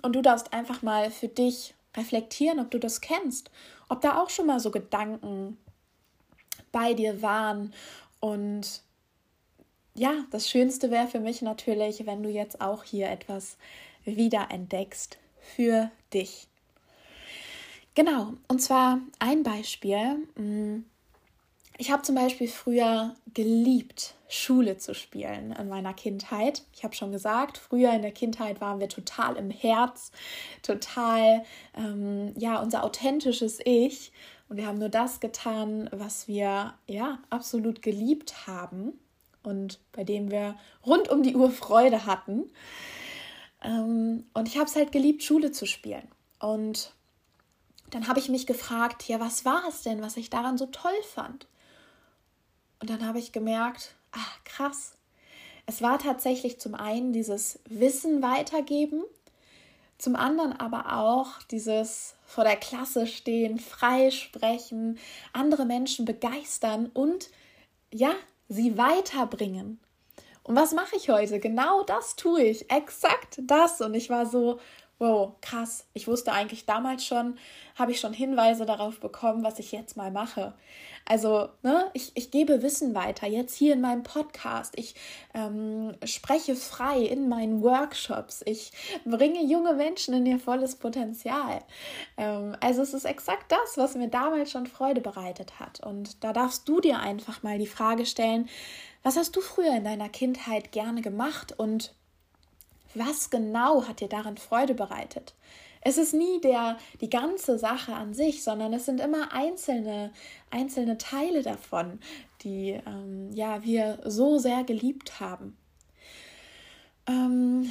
und 0.00 0.14
du 0.14 0.22
darfst 0.22 0.52
einfach 0.52 0.82
mal 0.82 1.10
für 1.10 1.26
dich 1.26 1.74
reflektieren, 1.96 2.60
ob 2.60 2.70
du 2.70 2.78
das 2.78 3.00
kennst, 3.00 3.50
ob 3.88 4.00
da 4.00 4.22
auch 4.22 4.30
schon 4.30 4.46
mal 4.46 4.60
so 4.60 4.70
Gedanken 4.70 5.58
bei 6.70 6.94
dir 6.94 7.20
waren 7.20 7.74
und 8.20 8.82
ja, 9.96 10.24
das 10.30 10.48
Schönste 10.48 10.92
wäre 10.92 11.08
für 11.08 11.18
mich 11.18 11.42
natürlich, 11.42 12.06
wenn 12.06 12.22
du 12.22 12.28
jetzt 12.28 12.60
auch 12.60 12.84
hier 12.84 13.10
etwas 13.10 13.56
wiederentdeckst 14.04 15.18
für 15.56 15.90
dich. 16.14 16.46
Genau, 17.96 18.34
und 18.46 18.62
zwar 18.62 19.00
ein 19.18 19.42
Beispiel. 19.42 20.28
Ich 21.80 21.90
habe 21.90 22.02
zum 22.02 22.14
Beispiel 22.14 22.46
früher 22.46 23.14
geliebt, 23.32 24.12
Schule 24.28 24.76
zu 24.76 24.94
spielen 24.94 25.52
in 25.52 25.70
meiner 25.70 25.94
Kindheit. 25.94 26.62
Ich 26.74 26.84
habe 26.84 26.94
schon 26.94 27.10
gesagt, 27.10 27.56
früher 27.56 27.90
in 27.94 28.02
der 28.02 28.12
Kindheit 28.12 28.60
waren 28.60 28.80
wir 28.80 28.90
total 28.90 29.36
im 29.36 29.50
Herz, 29.50 30.12
total, 30.60 31.42
ähm, 31.74 32.34
ja, 32.36 32.60
unser 32.60 32.84
authentisches 32.84 33.60
Ich. 33.64 34.12
Und 34.50 34.58
wir 34.58 34.66
haben 34.66 34.76
nur 34.76 34.90
das 34.90 35.20
getan, 35.20 35.88
was 35.90 36.28
wir, 36.28 36.74
ja, 36.86 37.18
absolut 37.30 37.80
geliebt 37.80 38.46
haben 38.46 38.92
und 39.42 39.80
bei 39.92 40.04
dem 40.04 40.30
wir 40.30 40.56
rund 40.84 41.08
um 41.08 41.22
die 41.22 41.34
Uhr 41.34 41.50
Freude 41.50 42.04
hatten. 42.04 42.50
Ähm, 43.64 44.26
und 44.34 44.48
ich 44.48 44.58
habe 44.58 44.66
es 44.66 44.76
halt 44.76 44.92
geliebt, 44.92 45.22
Schule 45.22 45.50
zu 45.50 45.64
spielen. 45.64 46.06
Und 46.40 46.92
dann 47.88 48.06
habe 48.06 48.20
ich 48.20 48.28
mich 48.28 48.46
gefragt, 48.46 49.08
ja, 49.08 49.18
was 49.18 49.46
war 49.46 49.62
es 49.66 49.80
denn, 49.80 50.02
was 50.02 50.18
ich 50.18 50.28
daran 50.28 50.58
so 50.58 50.66
toll 50.66 50.92
fand? 51.14 51.46
Und 52.80 52.90
dann 52.90 53.06
habe 53.06 53.18
ich 53.18 53.32
gemerkt, 53.32 53.94
ach 54.12 54.44
krass, 54.44 54.96
es 55.66 55.82
war 55.82 55.98
tatsächlich 55.98 56.58
zum 56.58 56.74
einen 56.74 57.12
dieses 57.12 57.60
Wissen 57.68 58.22
weitergeben, 58.22 59.04
zum 59.98 60.16
anderen 60.16 60.52
aber 60.52 60.96
auch 60.98 61.42
dieses 61.50 62.16
vor 62.24 62.44
der 62.44 62.56
Klasse 62.56 63.06
stehen, 63.06 63.58
frei 63.58 64.10
sprechen, 64.10 64.98
andere 65.32 65.66
Menschen 65.66 66.06
begeistern 66.06 66.90
und 66.94 67.30
ja, 67.92 68.14
sie 68.48 68.78
weiterbringen. 68.78 69.78
Und 70.42 70.56
was 70.56 70.72
mache 70.72 70.96
ich 70.96 71.10
heute? 71.10 71.38
Genau 71.38 71.82
das 71.84 72.16
tue 72.16 72.42
ich. 72.42 72.70
Exakt 72.70 73.40
das. 73.42 73.80
Und 73.80 73.94
ich 73.94 74.10
war 74.10 74.26
so, 74.26 74.58
wow, 75.00 75.32
krass, 75.40 75.86
ich 75.94 76.06
wusste 76.06 76.30
eigentlich 76.32 76.66
damals 76.66 77.06
schon, 77.06 77.38
habe 77.74 77.90
ich 77.90 78.00
schon 78.00 78.12
Hinweise 78.12 78.66
darauf 78.66 79.00
bekommen, 79.00 79.42
was 79.42 79.58
ich 79.58 79.72
jetzt 79.72 79.96
mal 79.96 80.10
mache. 80.10 80.52
Also, 81.06 81.48
ne, 81.62 81.90
ich, 81.94 82.12
ich 82.14 82.30
gebe 82.30 82.62
Wissen 82.62 82.94
weiter, 82.94 83.26
jetzt 83.26 83.56
hier 83.56 83.72
in 83.72 83.80
meinem 83.80 84.02
Podcast. 84.02 84.74
Ich 84.76 84.94
ähm, 85.32 85.96
spreche 86.04 86.54
frei 86.54 87.00
in 87.00 87.30
meinen 87.30 87.62
Workshops. 87.62 88.42
Ich 88.44 88.72
bringe 89.06 89.42
junge 89.42 89.72
Menschen 89.72 90.12
in 90.12 90.26
ihr 90.26 90.38
volles 90.38 90.76
Potenzial. 90.76 91.64
Ähm, 92.18 92.54
also 92.60 92.82
es 92.82 92.92
ist 92.92 93.06
exakt 93.06 93.50
das, 93.50 93.78
was 93.78 93.94
mir 93.94 94.08
damals 94.08 94.50
schon 94.50 94.66
Freude 94.66 95.00
bereitet 95.00 95.58
hat. 95.58 95.80
Und 95.80 96.22
da 96.22 96.34
darfst 96.34 96.68
du 96.68 96.80
dir 96.80 97.00
einfach 97.00 97.42
mal 97.42 97.58
die 97.58 97.66
Frage 97.66 98.04
stellen, 98.04 98.50
was 99.02 99.16
hast 99.16 99.34
du 99.34 99.40
früher 99.40 99.74
in 99.74 99.84
deiner 99.84 100.10
Kindheit 100.10 100.72
gerne 100.72 101.00
gemacht 101.00 101.58
und 101.58 101.94
was 102.94 103.30
genau 103.30 103.86
hat 103.86 104.00
dir 104.00 104.08
darin 104.08 104.36
Freude 104.36 104.74
bereitet? 104.74 105.34
Es 105.82 105.96
ist 105.96 106.12
nie 106.12 106.40
der, 106.42 106.76
die 107.00 107.08
ganze 107.08 107.58
Sache 107.58 107.94
an 107.94 108.12
sich, 108.12 108.42
sondern 108.42 108.72
es 108.74 108.84
sind 108.84 109.00
immer 109.00 109.32
einzelne, 109.32 110.12
einzelne 110.50 110.98
Teile 110.98 111.42
davon, 111.42 112.00
die 112.42 112.78
ähm, 112.86 113.30
ja, 113.32 113.62
wir 113.64 113.98
so 114.04 114.38
sehr 114.38 114.62
geliebt 114.64 115.20
haben. 115.20 115.56
Ähm, 117.06 117.70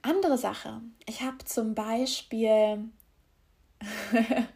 andere 0.00 0.38
Sache. 0.38 0.80
Ich 1.06 1.20
habe 1.20 1.44
zum 1.44 1.74
Beispiel 1.74 2.88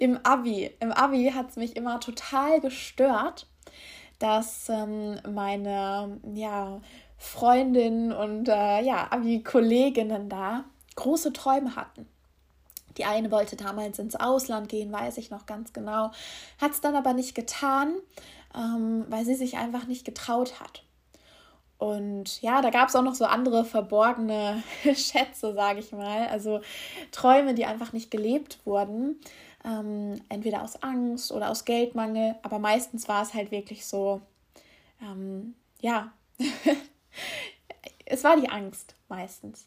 im 0.00 0.18
Abi, 0.24 0.70
im 0.80 0.90
Abi 0.90 1.30
hat 1.32 1.50
es 1.50 1.56
mich 1.56 1.76
immer 1.76 2.00
total 2.00 2.60
gestört, 2.60 3.46
dass 4.18 4.68
ähm, 4.68 5.20
meine 5.32 6.20
ja, 6.34 6.80
Freundinnen 7.22 8.12
und 8.12 8.48
äh, 8.48 8.80
ja, 8.80 9.08
Abi-Kolleginnen 9.10 10.30
da 10.30 10.64
große 10.96 11.34
Träume 11.34 11.76
hatten. 11.76 12.08
Die 12.96 13.04
eine 13.04 13.30
wollte 13.30 13.56
damals 13.56 13.98
ins 13.98 14.16
Ausland 14.16 14.70
gehen, 14.70 14.90
weiß 14.90 15.18
ich 15.18 15.30
noch 15.30 15.44
ganz 15.44 15.74
genau, 15.74 16.12
hat 16.58 16.72
es 16.72 16.80
dann 16.80 16.96
aber 16.96 17.12
nicht 17.12 17.34
getan, 17.34 17.94
ähm, 18.56 19.04
weil 19.10 19.26
sie 19.26 19.34
sich 19.34 19.58
einfach 19.58 19.86
nicht 19.86 20.06
getraut 20.06 20.60
hat. 20.60 20.82
Und 21.76 22.40
ja, 22.40 22.62
da 22.62 22.70
gab 22.70 22.88
es 22.88 22.96
auch 22.96 23.02
noch 23.02 23.14
so 23.14 23.26
andere 23.26 23.66
verborgene 23.66 24.62
Schätze, 24.82 25.52
sage 25.52 25.80
ich 25.80 25.92
mal. 25.92 26.26
Also 26.28 26.60
Träume, 27.12 27.54
die 27.54 27.66
einfach 27.66 27.92
nicht 27.92 28.10
gelebt 28.10 28.60
wurden. 28.64 29.20
Ähm, 29.62 30.22
entweder 30.30 30.62
aus 30.62 30.82
Angst 30.82 31.32
oder 31.32 31.50
aus 31.50 31.66
Geldmangel. 31.66 32.34
Aber 32.42 32.58
meistens 32.58 33.08
war 33.08 33.22
es 33.22 33.34
halt 33.34 33.50
wirklich 33.50 33.86
so, 33.86 34.22
ähm, 35.02 35.54
ja, 35.80 36.12
es 38.06 38.24
war 38.24 38.36
die 38.36 38.48
Angst 38.48 38.94
meistens. 39.08 39.66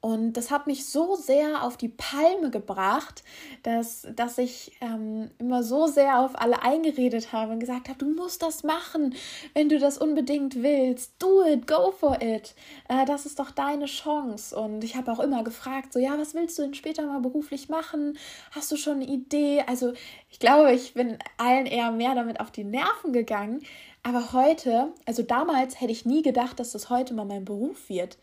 Und 0.00 0.34
das 0.34 0.52
hat 0.52 0.68
mich 0.68 0.86
so 0.86 1.16
sehr 1.16 1.64
auf 1.64 1.76
die 1.76 1.88
Palme 1.88 2.50
gebracht, 2.50 3.24
dass, 3.64 4.06
dass 4.14 4.38
ich 4.38 4.76
ähm, 4.80 5.32
immer 5.38 5.64
so 5.64 5.88
sehr 5.88 6.20
auf 6.20 6.40
alle 6.40 6.62
eingeredet 6.62 7.32
habe 7.32 7.52
und 7.52 7.58
gesagt 7.58 7.88
habe, 7.88 7.98
du 7.98 8.06
musst 8.06 8.42
das 8.42 8.62
machen, 8.62 9.16
wenn 9.54 9.68
du 9.68 9.80
das 9.80 9.98
unbedingt 9.98 10.62
willst. 10.62 11.20
Do 11.20 11.44
it, 11.44 11.66
go 11.66 11.90
for 11.90 12.22
it. 12.22 12.54
Äh, 12.88 13.06
das 13.06 13.26
ist 13.26 13.40
doch 13.40 13.50
deine 13.50 13.86
Chance. 13.86 14.56
Und 14.56 14.84
ich 14.84 14.94
habe 14.94 15.10
auch 15.10 15.18
immer 15.18 15.42
gefragt, 15.42 15.92
so 15.92 15.98
ja, 15.98 16.16
was 16.16 16.32
willst 16.32 16.56
du 16.58 16.62
denn 16.62 16.74
später 16.74 17.04
mal 17.04 17.20
beruflich 17.20 17.68
machen? 17.68 18.16
Hast 18.52 18.70
du 18.70 18.76
schon 18.76 19.00
eine 19.00 19.06
Idee? 19.06 19.64
Also 19.66 19.94
ich 20.30 20.38
glaube, 20.38 20.72
ich 20.74 20.94
bin 20.94 21.18
allen 21.38 21.66
eher 21.66 21.90
mehr 21.90 22.14
damit 22.14 22.38
auf 22.38 22.52
die 22.52 22.64
Nerven 22.64 23.12
gegangen. 23.12 23.64
Aber 24.08 24.32
heute, 24.32 24.94
also 25.04 25.22
damals 25.22 25.82
hätte 25.82 25.92
ich 25.92 26.06
nie 26.06 26.22
gedacht, 26.22 26.58
dass 26.58 26.72
das 26.72 26.88
heute 26.88 27.12
mal 27.12 27.26
mein 27.26 27.44
Beruf 27.44 27.90
wird. 27.90 28.16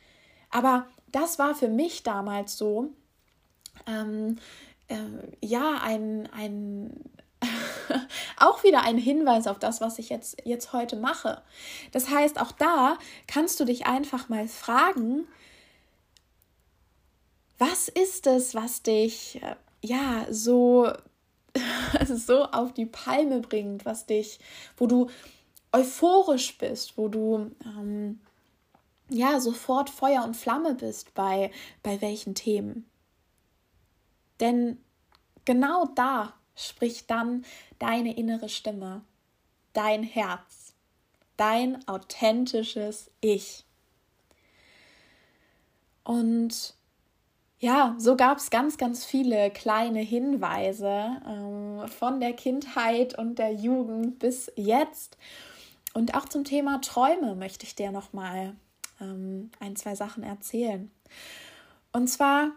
Aber 0.50 0.88
das 1.12 1.38
war 1.38 1.54
für 1.54 1.68
mich 1.68 2.02
damals 2.02 2.58
so, 2.58 2.90
ähm, 3.86 4.38
äh, 4.88 4.96
ja, 5.46 5.78
ein, 5.84 6.28
ein 6.34 7.04
auch 8.40 8.64
wieder 8.64 8.82
ein 8.82 8.98
Hinweis 8.98 9.46
auf 9.46 9.60
das, 9.60 9.80
was 9.80 10.00
ich 10.00 10.10
jetzt, 10.10 10.38
jetzt 10.44 10.74
heute 10.74 10.96
mache. 10.96 11.44
Das 11.92 12.10
heißt, 12.10 12.42
auch 12.42 12.52
da 12.52 12.98
kannst 13.28 13.60
du 13.60 13.66
dich 13.66 13.86
einfach 13.86 14.28
mal 14.28 14.48
fragen, 14.48 15.28
was 17.60 17.90
ist 17.90 18.26
es, 18.26 18.56
was 18.56 18.82
dich 18.82 19.40
äh, 19.44 19.56
ja 19.84 20.26
so, 20.32 20.92
so 22.08 22.46
auf 22.46 22.74
die 22.74 22.88
Palme 22.88 23.42
bringt, 23.42 23.86
was 23.86 24.08
dich, 24.08 24.40
wo 24.78 24.88
du 24.88 25.12
euphorisch 25.76 26.58
bist, 26.58 26.98
wo 26.98 27.08
du 27.08 27.52
ähm, 27.66 28.20
ja, 29.10 29.40
sofort 29.40 29.90
Feuer 29.90 30.24
und 30.24 30.36
Flamme 30.36 30.74
bist 30.74 31.14
bei, 31.14 31.52
bei 31.84 32.02
welchen 32.02 32.34
Themen. 32.34 32.90
Denn 34.40 34.78
genau 35.44 35.86
da 35.96 36.34
spricht 36.56 37.10
dann 37.12 37.46
deine 37.80 38.16
innere 38.16 38.50
Stimme, 38.50 39.02
dein 39.74 40.04
Herz, 40.04 40.74
dein 41.38 41.88
authentisches 41.88 43.12
Ich. 43.22 43.64
Und 46.04 46.76
ja, 47.60 47.96
so 47.98 48.16
gab 48.16 48.38
es 48.38 48.50
ganz, 48.50 48.78
ganz 48.78 49.06
viele 49.06 49.50
kleine 49.50 50.00
Hinweise 50.00 51.22
ähm, 51.28 51.88
von 51.88 52.20
der 52.20 52.34
Kindheit 52.34 53.18
und 53.18 53.40
der 53.40 53.54
Jugend 53.54 54.20
bis 54.20 54.52
jetzt. 54.56 55.18
Und 55.96 56.14
auch 56.14 56.26
zum 56.26 56.44
Thema 56.44 56.82
Träume 56.82 57.36
möchte 57.36 57.66
ich 57.66 57.74
dir 57.74 57.90
nochmal 57.90 58.54
ähm, 59.00 59.50
ein, 59.62 59.78
zwei 59.78 59.96
Sachen 59.96 60.24
erzählen. 60.24 60.92
Und 61.94 62.10
zwar, 62.10 62.52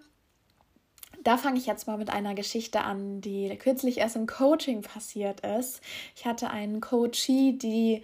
da 1.22 1.36
fange 1.36 1.56
ich 1.56 1.66
jetzt 1.66 1.86
mal 1.86 1.98
mit 1.98 2.10
einer 2.10 2.34
Geschichte 2.34 2.80
an, 2.80 3.20
die 3.20 3.56
kürzlich 3.56 3.98
erst 3.98 4.16
im 4.16 4.26
Coaching 4.26 4.82
passiert 4.82 5.46
ist. 5.46 5.80
Ich 6.16 6.26
hatte 6.26 6.50
einen 6.50 6.80
Coachie, 6.80 7.56
die 7.56 8.02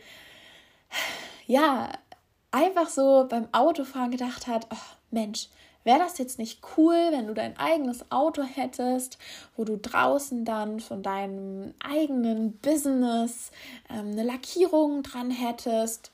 ja 1.49 1.90
einfach 2.53 2.88
so 2.88 3.27
beim 3.29 3.49
Autofahren 3.51 4.12
gedacht 4.12 4.47
hat, 4.47 4.68
oh, 4.73 4.94
Mensch, 5.11 5.49
Wäre 5.85 5.99
das 5.99 6.18
jetzt 6.18 6.38
nicht 6.38 6.61
cool, 6.77 6.97
wenn 7.11 7.27
du 7.27 7.35
dein 7.35 7.59
eigenes 7.59 8.11
Auto 8.11 8.42
hättest, 8.42 9.18
wo 9.55 9.64
du 9.64 9.77
draußen 9.77 10.44
dann 10.44 10.81
von 10.81 11.03
deinem 11.03 11.75
eigenen 11.79 12.57
Business 12.59 13.51
ähm, 13.90 14.12
eine 14.12 14.23
Lackierung 14.23 15.03
dran 15.03 15.31
hättest 15.31 16.11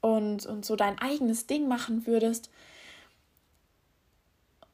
und, 0.00 0.46
und 0.46 0.64
so 0.64 0.76
dein 0.76 0.98
eigenes 0.98 1.48
Ding 1.48 1.66
machen 1.66 2.06
würdest. 2.06 2.50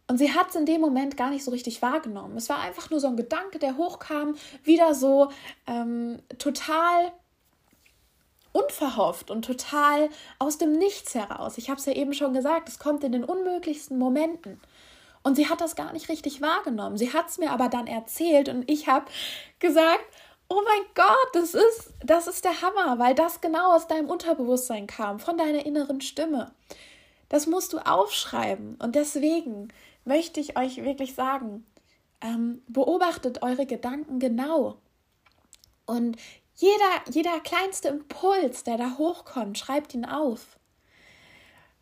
Und 0.08 0.18
sie 0.18 0.32
hat 0.32 0.50
es 0.50 0.54
in 0.54 0.66
dem 0.66 0.80
Moment 0.80 1.16
gar 1.16 1.30
nicht 1.30 1.42
so 1.42 1.50
richtig 1.50 1.82
wahrgenommen. 1.82 2.36
Es 2.36 2.48
war 2.48 2.60
einfach 2.60 2.90
nur 2.90 3.00
so 3.00 3.08
ein 3.08 3.16
Gedanke, 3.16 3.58
der 3.58 3.76
hochkam, 3.76 4.36
wieder 4.62 4.94
so 4.94 5.30
ähm, 5.66 6.20
total 6.38 7.12
unverhofft 8.56 9.30
und 9.30 9.44
total 9.44 10.08
aus 10.38 10.58
dem 10.58 10.72
Nichts 10.72 11.14
heraus. 11.14 11.58
Ich 11.58 11.68
habe 11.68 11.78
es 11.78 11.86
ja 11.86 11.92
eben 11.92 12.14
schon 12.14 12.32
gesagt, 12.32 12.68
es 12.68 12.78
kommt 12.78 13.04
in 13.04 13.12
den 13.12 13.24
unmöglichsten 13.24 13.98
Momenten. 13.98 14.60
Und 15.22 15.34
sie 15.34 15.48
hat 15.48 15.60
das 15.60 15.74
gar 15.74 15.92
nicht 15.92 16.08
richtig 16.08 16.40
wahrgenommen. 16.40 16.96
Sie 16.96 17.12
hat 17.12 17.28
es 17.28 17.38
mir 17.38 17.50
aber 17.50 17.68
dann 17.68 17.86
erzählt 17.86 18.48
und 18.48 18.70
ich 18.70 18.86
habe 18.86 19.06
gesagt, 19.58 20.04
oh 20.48 20.62
mein 20.64 20.86
Gott, 20.94 21.28
das 21.32 21.54
ist, 21.54 21.90
das 22.04 22.28
ist 22.28 22.44
der 22.44 22.62
Hammer, 22.62 22.98
weil 22.98 23.14
das 23.14 23.40
genau 23.40 23.74
aus 23.74 23.88
deinem 23.88 24.08
Unterbewusstsein 24.08 24.86
kam, 24.86 25.18
von 25.18 25.36
deiner 25.36 25.66
inneren 25.66 26.00
Stimme. 26.00 26.52
Das 27.28 27.46
musst 27.46 27.72
du 27.72 27.78
aufschreiben. 27.78 28.76
Und 28.76 28.94
deswegen 28.94 29.72
möchte 30.04 30.38
ich 30.38 30.56
euch 30.56 30.84
wirklich 30.84 31.14
sagen, 31.14 31.66
ähm, 32.20 32.62
beobachtet 32.68 33.42
eure 33.42 33.66
Gedanken 33.66 34.20
genau. 34.20 34.76
Und 35.86 36.16
jeder, 36.56 37.10
jeder 37.10 37.40
kleinste 37.40 37.88
Impuls, 37.88 38.64
der 38.64 38.76
da 38.76 38.98
hochkommt, 38.98 39.58
schreibt 39.58 39.94
ihn 39.94 40.04
auf. 40.04 40.58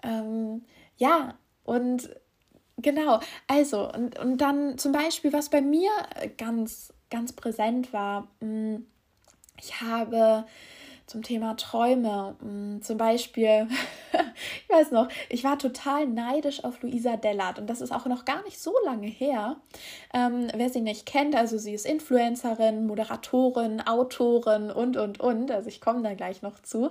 Ähm, 0.02 0.64
ja, 0.96 1.34
und 1.64 2.10
genau, 2.76 3.20
also, 3.46 3.90
und, 3.90 4.18
und 4.18 4.38
dann 4.38 4.76
zum 4.78 4.92
Beispiel, 4.92 5.32
was 5.32 5.48
bei 5.48 5.62
mir 5.62 5.90
ganz 6.36 6.92
ganz 7.14 7.32
präsent 7.32 7.92
war. 7.92 8.28
Mm, 8.40 8.78
ich 9.60 9.80
habe 9.80 10.44
zum 11.06 11.22
Thema 11.22 11.56
Träume. 11.56 12.36
Mm, 12.40 12.80
zum 12.80 12.96
Beispiel, 12.96 13.68
ich 14.12 14.74
weiß 14.74 14.90
noch, 14.90 15.08
ich 15.28 15.44
war 15.44 15.58
total 15.58 16.06
neidisch 16.06 16.64
auf 16.64 16.82
Luisa 16.82 17.16
Dellert 17.16 17.58
und 17.58 17.68
das 17.68 17.80
ist 17.80 17.92
auch 17.92 18.06
noch 18.06 18.24
gar 18.24 18.42
nicht 18.44 18.58
so 18.58 18.72
lange 18.84 19.06
her. 19.06 19.56
Ähm, 20.14 20.48
wer 20.54 20.70
sie 20.70 20.80
nicht 20.80 21.06
kennt, 21.06 21.36
also 21.36 21.58
sie 21.58 21.74
ist 21.74 21.84
Influencerin, 21.84 22.86
Moderatorin, 22.86 23.80
Autorin 23.80 24.70
und, 24.70 24.96
und, 24.96 25.20
und, 25.20 25.50
also 25.50 25.68
ich 25.68 25.80
komme 25.80 26.02
da 26.02 26.14
gleich 26.14 26.42
noch 26.42 26.60
zu, 26.60 26.90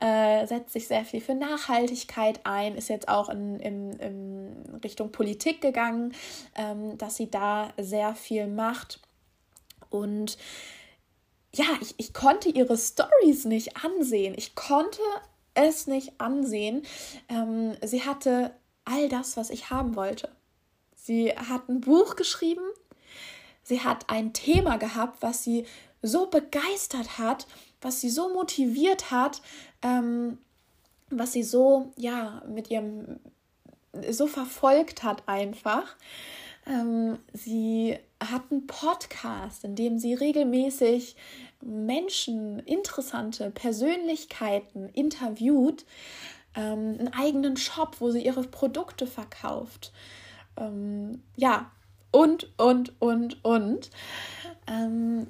äh, 0.00 0.46
setzt 0.46 0.72
sich 0.72 0.86
sehr 0.86 1.04
viel 1.04 1.20
für 1.20 1.34
Nachhaltigkeit 1.34 2.40
ein, 2.44 2.76
ist 2.76 2.88
jetzt 2.88 3.08
auch 3.08 3.28
in, 3.28 3.58
in, 3.60 3.92
in 3.98 4.80
Richtung 4.84 5.10
Politik 5.10 5.60
gegangen, 5.60 6.14
ähm, 6.54 6.96
dass 6.98 7.16
sie 7.16 7.30
da 7.30 7.70
sehr 7.76 8.14
viel 8.14 8.46
macht. 8.46 9.00
Und 9.90 10.36
ja, 11.54 11.66
ich, 11.80 11.94
ich 11.98 12.12
konnte 12.12 12.48
ihre 12.48 12.76
Stories 12.76 13.44
nicht 13.44 13.76
ansehen. 13.84 14.34
Ich 14.36 14.54
konnte 14.54 15.00
es 15.54 15.86
nicht 15.86 16.20
ansehen. 16.20 16.82
Ähm, 17.28 17.76
sie 17.82 18.04
hatte 18.04 18.52
all 18.84 19.08
das, 19.08 19.36
was 19.36 19.50
ich 19.50 19.70
haben 19.70 19.96
wollte. 19.96 20.30
Sie 20.94 21.30
hat 21.32 21.68
ein 21.68 21.80
Buch 21.80 22.16
geschrieben. 22.16 22.64
Sie 23.62 23.80
hat 23.80 24.08
ein 24.08 24.32
Thema 24.32 24.76
gehabt, 24.76 25.22
was 25.22 25.44
sie 25.44 25.66
so 26.02 26.26
begeistert 26.26 27.18
hat, 27.18 27.46
was 27.80 28.00
sie 28.00 28.10
so 28.10 28.32
motiviert 28.32 29.10
hat, 29.10 29.42
ähm, 29.82 30.38
was 31.10 31.32
sie 31.32 31.42
so, 31.42 31.92
ja, 31.96 32.42
mit 32.48 32.70
ihrem, 32.70 33.20
so 34.10 34.26
verfolgt 34.26 35.02
hat 35.02 35.22
einfach. 35.26 35.96
Ähm, 36.68 37.18
sie 37.32 37.98
hat 38.22 38.42
einen 38.50 38.66
Podcast, 38.66 39.64
in 39.64 39.74
dem 39.74 39.98
sie 39.98 40.14
regelmäßig 40.14 41.16
Menschen, 41.62 42.60
interessante 42.60 43.50
Persönlichkeiten 43.50 44.88
interviewt, 44.90 45.86
ähm, 46.54 46.96
einen 46.98 47.12
eigenen 47.14 47.56
Shop, 47.56 47.96
wo 48.00 48.10
sie 48.10 48.24
ihre 48.24 48.42
Produkte 48.42 49.06
verkauft. 49.06 49.92
Ähm, 50.56 51.22
ja, 51.36 51.70
und, 52.10 52.52
und, 52.58 53.00
und, 53.00 53.44
und. 53.44 53.90
Ähm, 54.66 55.28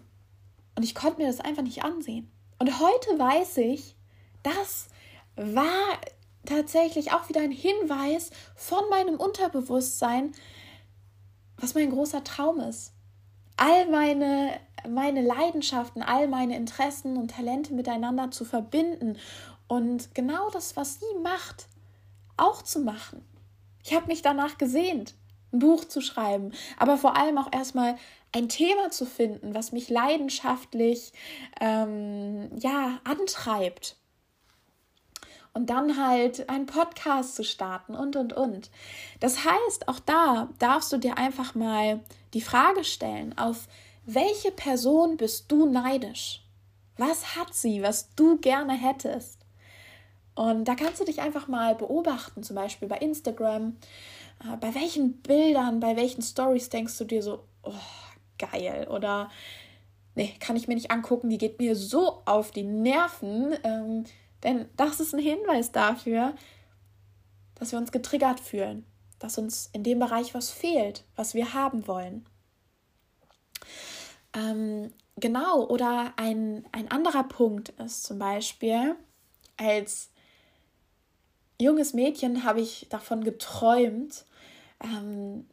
und 0.74 0.83
ich 0.83 0.94
konnte 0.94 1.20
mir 1.20 1.27
das 1.29 1.40
einfach 1.40 1.62
nicht 1.62 1.85
ansehen. 1.85 2.31
Und 2.59 2.81
heute 2.81 3.18
weiß 3.18 3.59
ich, 3.59 3.94
das 4.42 4.88
war 5.37 5.98
tatsächlich 6.44 7.12
auch 7.12 7.29
wieder 7.29 7.40
ein 7.40 7.53
Hinweis 7.53 8.31
von 8.57 8.88
meinem 8.90 9.16
Unterbewusstsein, 9.16 10.33
was 11.61 11.75
mein 11.75 11.90
großer 11.90 12.25
Traum 12.25 12.61
ist. 12.61 12.92
All 13.57 13.88
meine, 13.90 14.59
meine 14.88 15.23
Leidenschaften, 15.23 16.03
all 16.03 16.29
meine 16.29 16.57
Interessen 16.57 17.16
und 17.16 17.33
Talente 17.33 17.75
miteinander 17.75 18.31
zu 18.31 18.44
verbinden 18.44 19.18
und 19.66 20.14
genau 20.14 20.51
das, 20.51 20.77
was 20.77 21.01
sie 21.01 21.18
macht, 21.23 21.66
auch 22.37 22.62
zu 22.62 22.81
machen. 22.81 23.25
Ich 23.85 23.94
habe 23.94 24.07
mich 24.07 24.23
danach 24.23 24.59
gesehnt, 24.59 25.14
ein 25.53 25.59
Buch 25.61 25.85
zu 25.85 26.01
schreiben, 26.01 26.53
aber 26.79 26.97
vor 26.97 27.16
allem 27.16 27.38
auch 27.38 27.53
erstmal 27.53 27.97
ein 28.33 28.49
Thema 28.49 28.90
zu 28.90 29.07
finden, 29.07 29.55
was 29.55 29.73
mich 29.73 29.88
leidenschaftlich 29.88 31.12
ähm, 31.61 32.51
ja, 32.59 33.01
antreibt. 33.05 33.97
Und 35.55 35.71
dann 35.71 35.97
halt 35.97 36.49
einen 36.49 36.67
Podcast 36.67 37.35
zu 37.35 37.45
starten 37.45 37.95
und, 37.95 38.17
und, 38.17 38.33
und. 38.33 38.71
Das 39.21 39.45
heißt, 39.45 39.89
auch 39.89 39.99
da 40.01 40.49
darfst 40.59 40.93
du 40.93 40.99
dir 40.99 41.19
einfach 41.19 41.55
mal 41.55 42.01
die 42.35 42.41
Frage 42.41 42.85
stellen, 42.85 43.37
auf 43.37 43.67
welche 44.07 44.51
Person 44.51 45.17
bist 45.17 45.51
du 45.51 45.67
neidisch? 45.67 46.43
Was 46.97 47.37
hat 47.37 47.55
sie, 47.55 47.83
was 47.83 48.15
du 48.15 48.39
gerne 48.39 48.73
hättest? 48.73 49.39
Und 50.35 50.67
da 50.67 50.75
kannst 50.75 51.01
du 51.01 51.05
dich 51.05 51.21
einfach 51.21 51.49
mal 51.49 51.75
beobachten, 51.75 52.43
zum 52.43 52.57
Beispiel 52.57 52.89
bei 52.89 52.99
Instagram. 52.99 53.77
Äh, 54.45 54.57
bei 54.59 54.75
welchen 54.75 55.15
Bildern, 55.21 55.81
bei 55.81 55.97
welchen 55.97 56.23
Stories 56.23 56.69
denkst 56.69 56.97
du 56.99 57.05
dir 57.05 57.23
so, 57.23 57.45
oh, 57.63 57.73
geil 58.39 58.87
oder 58.89 59.31
nee, 60.15 60.35
kann 60.41 60.57
ich 60.57 60.69
mir 60.69 60.75
nicht 60.75 60.91
angucken, 60.91 61.29
die 61.29 61.39
geht 61.39 61.59
mir 61.59 61.75
so 61.77 62.23
auf 62.25 62.51
die 62.51 62.63
Nerven. 62.63 63.55
Ähm, 63.65 64.05
denn 64.42 64.68
das 64.77 65.01
ist 65.01 65.14
ein 65.14 65.20
Hinweis 65.20 65.72
dafür, 65.72 66.35
dass 67.57 67.72
wir 67.72 67.79
uns 67.79 67.92
getriggert 67.92 68.40
fühlen, 68.40 68.87
dass 69.18 69.38
uns 69.38 69.70
in 69.72 69.83
dem 69.83 69.98
Bereich 69.98 70.35
was 70.35 70.51
fehlt, 70.51 71.05
was 71.16 71.35
wir 71.35 71.55
haben 71.55 71.87
wollen. 71.87 72.24
Ähm, 74.35 74.92
genau, 75.16 75.66
oder 75.66 76.12
ein, 76.16 76.66
ein 76.72 76.90
anderer 76.90 77.24
Punkt 77.24 77.70
ist 77.70 78.05
zum 78.05 78.18
Beispiel, 78.18 78.96
als 79.57 80.11
junges 81.61 81.92
Mädchen 81.92 82.44
habe 82.44 82.61
ich 82.61 82.87
davon 82.88 83.24
geträumt, 83.24 84.24
ähm, 84.83 85.46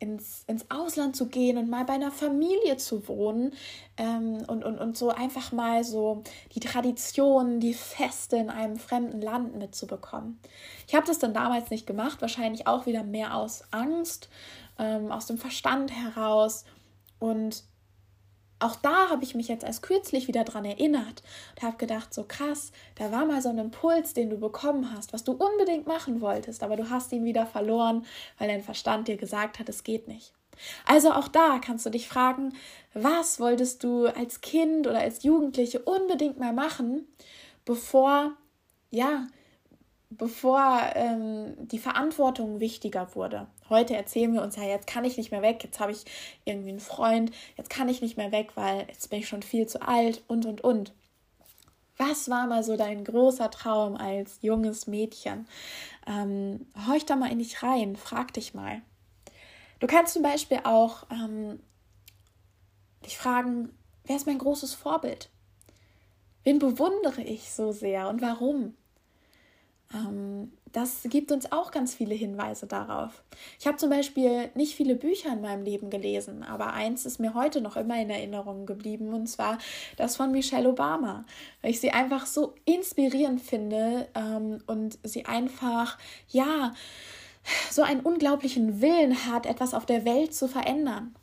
ins, 0.00 0.44
ins 0.46 0.68
Ausland 0.70 1.14
zu 1.14 1.26
gehen 1.26 1.58
und 1.58 1.68
mal 1.68 1.84
bei 1.84 1.92
einer 1.92 2.10
Familie 2.10 2.78
zu 2.78 3.06
wohnen 3.06 3.52
ähm, 3.98 4.38
und, 4.48 4.64
und, 4.64 4.78
und 4.78 4.96
so 4.96 5.10
einfach 5.10 5.52
mal 5.52 5.84
so 5.84 6.24
die 6.54 6.60
Traditionen, 6.60 7.60
die 7.60 7.74
Feste 7.74 8.36
in 8.36 8.50
einem 8.50 8.76
fremden 8.76 9.20
Land 9.20 9.56
mitzubekommen. 9.56 10.40
Ich 10.88 10.94
habe 10.94 11.06
das 11.06 11.18
dann 11.18 11.34
damals 11.34 11.70
nicht 11.70 11.86
gemacht, 11.86 12.22
wahrscheinlich 12.22 12.66
auch 12.66 12.86
wieder 12.86 13.04
mehr 13.04 13.36
aus 13.36 13.62
Angst, 13.70 14.30
ähm, 14.78 15.12
aus 15.12 15.26
dem 15.26 15.36
Verstand 15.36 15.92
heraus 15.92 16.64
und 17.18 17.62
auch 18.60 18.76
da 18.76 19.08
habe 19.08 19.24
ich 19.24 19.34
mich 19.34 19.48
jetzt 19.48 19.64
erst 19.64 19.82
kürzlich 19.82 20.28
wieder 20.28 20.44
dran 20.44 20.64
erinnert 20.64 21.22
und 21.54 21.62
habe 21.62 21.76
gedacht, 21.76 22.14
so 22.14 22.24
krass, 22.26 22.72
da 22.94 23.10
war 23.10 23.24
mal 23.24 23.42
so 23.42 23.48
ein 23.48 23.58
Impuls, 23.58 24.14
den 24.14 24.30
du 24.30 24.36
bekommen 24.36 24.94
hast, 24.94 25.12
was 25.12 25.24
du 25.24 25.32
unbedingt 25.32 25.86
machen 25.86 26.20
wolltest, 26.20 26.62
aber 26.62 26.76
du 26.76 26.90
hast 26.90 27.12
ihn 27.12 27.24
wieder 27.24 27.46
verloren, 27.46 28.04
weil 28.38 28.48
dein 28.48 28.62
Verstand 28.62 29.08
dir 29.08 29.16
gesagt 29.16 29.58
hat, 29.58 29.68
es 29.68 29.82
geht 29.82 30.08
nicht. 30.08 30.32
Also 30.84 31.12
auch 31.12 31.28
da 31.28 31.58
kannst 31.58 31.86
du 31.86 31.90
dich 31.90 32.08
fragen, 32.08 32.52
was 32.92 33.40
wolltest 33.40 33.82
du 33.82 34.06
als 34.06 34.40
Kind 34.42 34.86
oder 34.86 35.00
als 35.00 35.22
Jugendliche 35.22 35.80
unbedingt 35.80 36.38
mal 36.38 36.52
machen, 36.52 37.06
bevor 37.64 38.32
ja 38.90 39.26
bevor 40.10 40.82
ähm, 40.94 41.54
die 41.68 41.78
Verantwortung 41.78 42.58
wichtiger 42.58 43.14
wurde. 43.14 43.46
Heute 43.68 43.96
erzählen 43.96 44.32
wir 44.34 44.42
uns 44.42 44.56
ja, 44.56 44.64
jetzt 44.64 44.88
kann 44.88 45.04
ich 45.04 45.16
nicht 45.16 45.30
mehr 45.30 45.42
weg, 45.42 45.62
jetzt 45.62 45.78
habe 45.78 45.92
ich 45.92 46.04
irgendwie 46.44 46.70
einen 46.70 46.80
Freund, 46.80 47.30
jetzt 47.56 47.70
kann 47.70 47.88
ich 47.88 48.02
nicht 48.02 48.16
mehr 48.16 48.32
weg, 48.32 48.50
weil 48.56 48.86
jetzt 48.88 49.08
bin 49.08 49.20
ich 49.20 49.28
schon 49.28 49.42
viel 49.42 49.66
zu 49.66 49.80
alt 49.86 50.22
und 50.26 50.46
und 50.46 50.62
und. 50.62 50.92
Was 51.96 52.28
war 52.28 52.46
mal 52.46 52.64
so 52.64 52.76
dein 52.76 53.04
großer 53.04 53.50
Traum 53.50 53.96
als 53.96 54.38
junges 54.40 54.86
Mädchen? 54.86 55.46
Ähm, 56.06 56.66
horch 56.86 57.06
da 57.06 57.14
mal 57.14 57.30
in 57.30 57.38
dich 57.38 57.62
rein, 57.62 57.94
frag 57.94 58.32
dich 58.32 58.54
mal. 58.54 58.82
Du 59.78 59.86
kannst 59.86 60.14
zum 60.14 60.22
Beispiel 60.22 60.60
auch 60.64 61.04
ähm, 61.10 61.60
dich 63.04 63.16
fragen, 63.16 63.70
wer 64.04 64.16
ist 64.16 64.26
mein 64.26 64.38
großes 64.38 64.74
Vorbild? 64.74 65.30
Wen 66.42 66.58
bewundere 66.58 67.22
ich 67.22 67.52
so 67.52 67.70
sehr 67.70 68.08
und 68.08 68.22
warum? 68.22 68.74
Ähm, 69.92 70.52
das 70.72 71.00
gibt 71.04 71.32
uns 71.32 71.50
auch 71.50 71.72
ganz 71.72 71.94
viele 71.94 72.14
Hinweise 72.14 72.66
darauf. 72.66 73.24
Ich 73.58 73.66
habe 73.66 73.76
zum 73.76 73.90
Beispiel 73.90 74.50
nicht 74.54 74.76
viele 74.76 74.94
Bücher 74.94 75.32
in 75.32 75.40
meinem 75.40 75.64
Leben 75.64 75.90
gelesen, 75.90 76.44
aber 76.44 76.72
eins 76.72 77.06
ist 77.06 77.18
mir 77.18 77.34
heute 77.34 77.60
noch 77.60 77.76
immer 77.76 78.00
in 78.00 78.10
Erinnerung 78.10 78.66
geblieben 78.66 79.12
und 79.12 79.26
zwar 79.26 79.58
das 79.96 80.16
von 80.16 80.30
Michelle 80.30 80.68
Obama, 80.68 81.24
weil 81.60 81.72
ich 81.72 81.80
sie 81.80 81.90
einfach 81.90 82.26
so 82.26 82.54
inspirierend 82.66 83.40
finde 83.40 84.08
ähm, 84.14 84.62
und 84.66 84.98
sie 85.02 85.26
einfach, 85.26 85.98
ja, 86.28 86.72
so 87.70 87.82
einen 87.82 88.00
unglaublichen 88.00 88.80
Willen 88.80 89.26
hat, 89.26 89.46
etwas 89.46 89.74
auf 89.74 89.86
der 89.86 90.04
Welt 90.04 90.34
zu 90.34 90.46
verändern. 90.46 91.14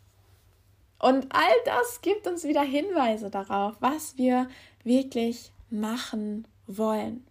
Und 1.00 1.28
all 1.30 1.54
das 1.66 2.02
gibt 2.02 2.28
uns 2.28 2.44
wieder 2.44 2.64
Hinweise 2.64 3.30
darauf, 3.30 3.76
was 3.80 4.18
wir 4.18 4.50
wirklich 4.84 5.52
machen 5.70 6.48
wollen. 6.66 7.27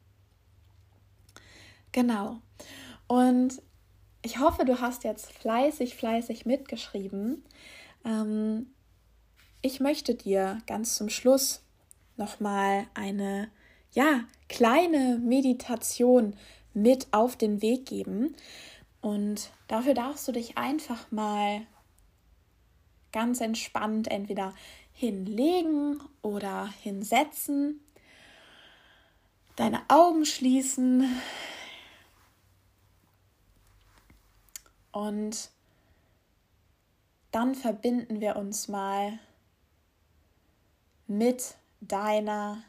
Genau. 1.97 2.43
Und 3.07 3.63
ich 4.21 4.39
hoffe, 4.39 4.67
du 4.67 4.83
hast 4.83 5.03
jetzt 5.03 5.33
fleißig, 5.33 5.95
fleißig 5.95 6.45
mitgeschrieben. 6.45 7.43
Ähm, 8.05 8.67
ich 9.63 9.81
möchte 9.81 10.15
dir 10.15 10.59
ganz 10.67 10.97
zum 10.97 11.09
Schluss 11.09 11.63
nochmal 12.19 12.87
eine, 12.93 13.49
ja, 13.93 14.25
kleine 14.51 15.19
Meditation 15.25 16.37
mit 16.75 17.07
auf 17.13 17.35
den 17.35 17.63
Weg 17.63 17.87
geben. 17.87 18.37
Und 19.01 19.51
dafür 19.67 19.95
darfst 19.95 20.29
du 20.29 20.33
dich 20.33 20.59
einfach 20.59 21.11
mal 21.11 21.63
ganz 23.11 23.41
entspannt 23.41 24.11
entweder 24.11 24.53
hinlegen 24.93 26.03
oder 26.21 26.69
hinsetzen, 26.83 27.81
deine 29.57 29.81
Augen 29.89 30.27
schließen, 30.27 31.09
Und 34.97 35.51
dann 37.31 37.55
verbinden 37.55 38.23
wir 38.23 38.37
uns 38.37 38.67
mal 38.67 39.19
mit 41.07 41.57
deiner 41.83 42.65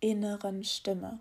inneren 0.00 0.64
Stimme. 0.64 1.20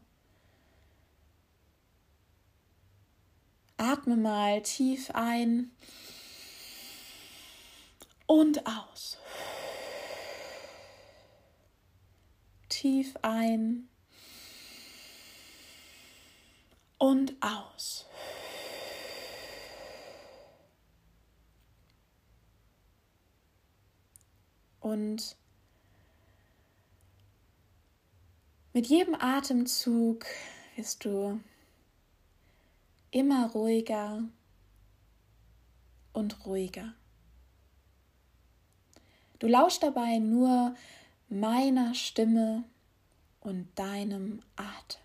Atme 3.77 4.17
mal 4.17 4.63
tief 4.63 5.11
ein 5.13 5.69
und 8.25 8.65
aus. 8.65 9.19
Tief 12.67 13.15
ein 13.21 13.87
und 16.97 17.35
aus. 17.41 18.07
Und 24.87 25.35
mit 28.71 28.87
jedem 28.87 29.15
Atemzug 29.15 30.25
wirst 30.77 31.03
du 31.03 31.41
immer 33.11 33.51
ruhiger 33.51 34.23
und 36.13 36.45
ruhiger. 36.45 36.93
Du 39.39 39.47
lauschst 39.47 39.83
dabei 39.83 40.19
nur 40.19 40.73
meiner 41.27 41.93
Stimme 41.93 42.63
und 43.41 43.67
deinem 43.75 44.39
Atem. 44.55 45.01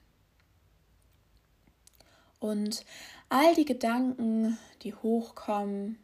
Und 2.38 2.84
all 3.30 3.56
die 3.56 3.64
Gedanken, 3.64 4.58
die 4.82 4.94
hochkommen, 4.94 5.98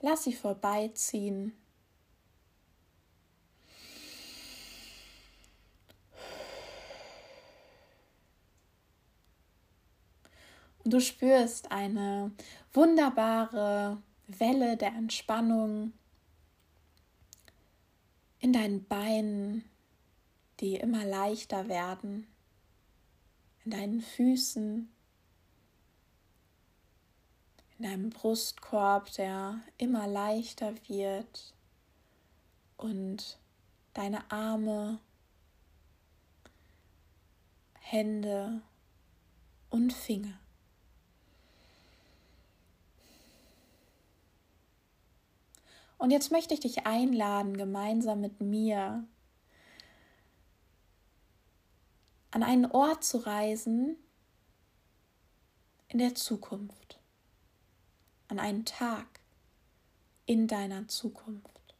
lass 0.00 0.24
sie 0.24 0.32
vorbeiziehen. 0.32 1.52
Du 10.84 11.00
spürst 11.00 11.70
eine 11.70 12.32
wunderbare 12.72 14.02
Welle 14.26 14.76
der 14.76 14.94
Entspannung 14.94 15.92
in 18.40 18.52
deinen 18.52 18.84
Beinen, 18.84 19.64
die 20.60 20.76
immer 20.76 21.04
leichter 21.04 21.68
werden, 21.68 22.26
in 23.64 23.70
deinen 23.70 24.00
Füßen, 24.00 24.92
in 27.78 27.84
deinem 27.84 28.10
Brustkorb, 28.10 29.12
der 29.12 29.60
immer 29.78 30.06
leichter 30.06 30.74
wird 30.88 31.54
und 32.76 33.38
deine 33.94 34.30
Arme, 34.30 34.98
Hände 37.78 38.62
und 39.70 39.92
Finger. 39.92 40.41
Und 46.02 46.10
jetzt 46.10 46.32
möchte 46.32 46.52
ich 46.52 46.58
dich 46.58 46.84
einladen, 46.84 47.56
gemeinsam 47.56 48.20
mit 48.20 48.40
mir 48.40 49.04
an 52.32 52.42
einen 52.42 52.66
Ort 52.66 53.04
zu 53.04 53.18
reisen 53.18 53.94
in 55.86 56.00
der 56.00 56.16
Zukunft, 56.16 56.98
an 58.26 58.40
einen 58.40 58.64
Tag 58.64 59.06
in 60.26 60.48
deiner 60.48 60.88
Zukunft. 60.88 61.76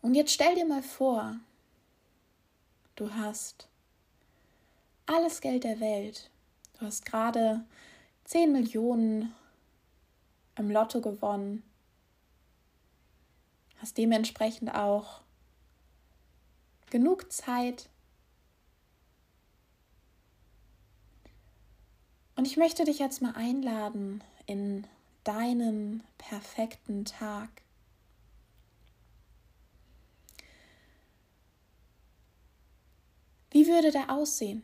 Und 0.00 0.14
jetzt 0.14 0.32
stell 0.32 0.54
dir 0.54 0.64
mal 0.64 0.82
vor, 0.82 1.38
du 2.96 3.12
hast 3.12 3.68
alles 5.04 5.42
Geld 5.42 5.64
der 5.64 5.78
Welt, 5.80 6.30
du 6.78 6.86
hast 6.86 7.04
gerade 7.04 7.66
10 8.24 8.50
Millionen 8.50 9.34
im 10.56 10.70
Lotto 10.70 11.00
gewonnen, 11.00 11.62
hast 13.78 13.96
dementsprechend 13.98 14.74
auch 14.74 15.22
genug 16.90 17.32
Zeit. 17.32 17.88
Und 22.36 22.46
ich 22.46 22.56
möchte 22.56 22.84
dich 22.84 22.98
jetzt 22.98 23.22
mal 23.22 23.34
einladen 23.34 24.22
in 24.46 24.86
deinen 25.24 26.02
perfekten 26.18 27.04
Tag. 27.04 27.48
Wie 33.50 33.66
würde 33.66 33.90
der 33.90 34.10
aussehen? 34.10 34.62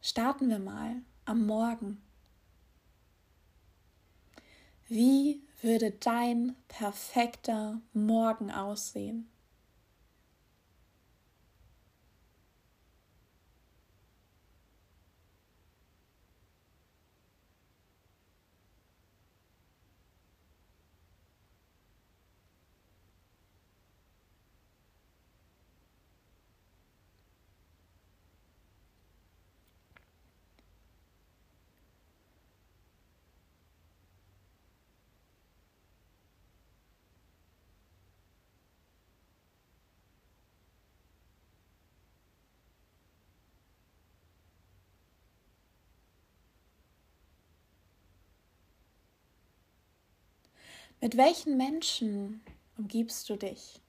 Starten 0.00 0.48
wir 0.48 0.60
mal 0.60 1.02
am 1.24 1.46
Morgen. 1.46 2.00
Wie 4.88 5.42
würde 5.60 5.90
dein 5.90 6.56
perfekter 6.66 7.80
Morgen 7.92 8.50
aussehen? 8.50 9.28
Mit 51.00 51.16
welchen 51.16 51.56
Menschen 51.56 52.40
umgibst 52.76 53.30
du 53.30 53.36
dich? 53.36 53.80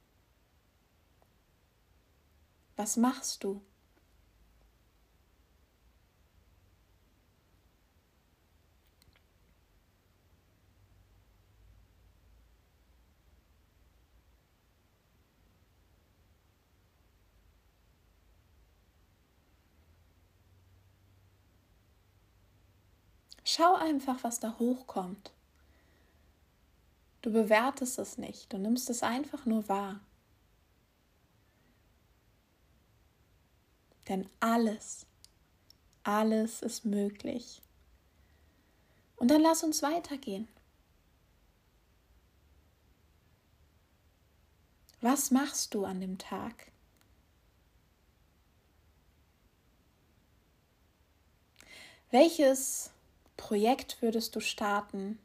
Was 2.76 2.98
machst 2.98 3.44
du? 3.44 3.62
Schau 23.44 23.74
einfach, 23.74 24.24
was 24.24 24.40
da 24.40 24.56
hochkommt. 24.60 25.32
Du 27.22 27.32
bewertest 27.32 28.00
es 28.00 28.18
nicht, 28.18 28.52
du 28.54 28.58
nimmst 28.58 28.90
es 28.90 29.04
einfach 29.04 29.46
nur 29.46 29.68
wahr. 29.68 30.00
Denn 34.08 34.28
alles, 34.40 35.06
alles 36.04 36.62
ist 36.62 36.86
möglich. 36.86 37.62
Und 39.18 39.30
dann 39.30 39.42
lass 39.42 39.64
uns 39.64 39.84
weitergehen. 39.84 40.48
Was 45.02 45.32
machst 45.32 45.74
du 45.74 45.86
an 45.86 46.02
dem 46.02 46.18
Tag? 46.18 46.72
Welches 52.12 52.92
Projekt 53.38 54.02
würdest 54.02 54.36
du 54.36 54.40
starten? 54.40 55.20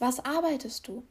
Was 0.00 0.18
arbeitest 0.24 0.88
du? 0.88 1.06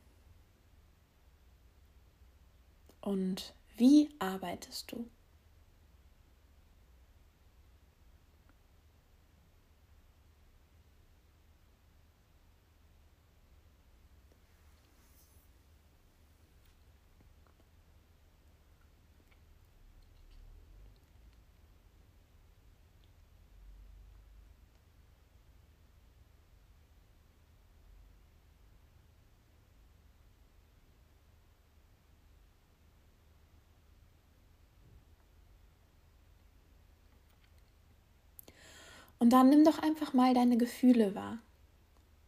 Und 3.02 3.54
wie 3.78 4.10
arbeitest 4.17 4.91
du? 4.91 5.08
Und 39.19 39.32
dann 39.32 39.49
nimm 39.49 39.65
doch 39.65 39.79
einfach 39.79 40.13
mal 40.13 40.34
deine 40.34 40.58
Gefühle 40.58 41.13
wahr. 41.13 41.39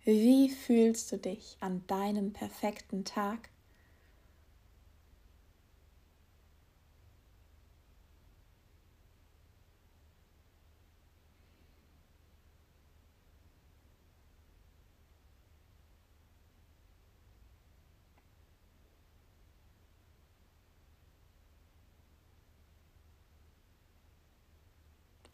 Wie 0.04 0.50
fühlst 0.50 1.12
du 1.12 1.18
dich 1.18 1.58
an 1.62 1.84
deinem 1.88 2.34
perfekten 2.34 3.06
Tag? 3.06 3.50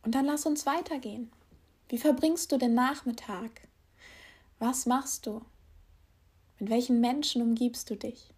Und 0.03 0.15
dann 0.15 0.25
lass 0.25 0.45
uns 0.45 0.65
weitergehen. 0.65 1.31
Wie 1.89 1.97
verbringst 1.97 2.51
du 2.51 2.57
den 2.57 2.73
Nachmittag? 2.73 3.67
Was 4.59 4.85
machst 4.85 5.25
du? 5.25 5.41
Mit 6.59 6.69
welchen 6.69 6.99
Menschen 6.99 7.41
umgibst 7.41 7.89
du 7.89 7.95
dich? 7.95 8.33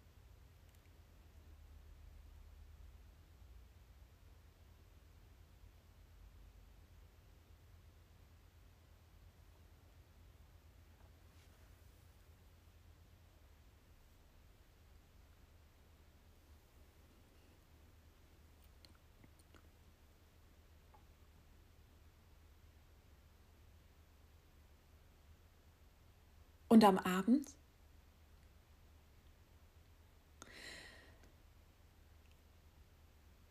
Und 26.70 26.84
am 26.84 26.98
Abend? 26.98 27.48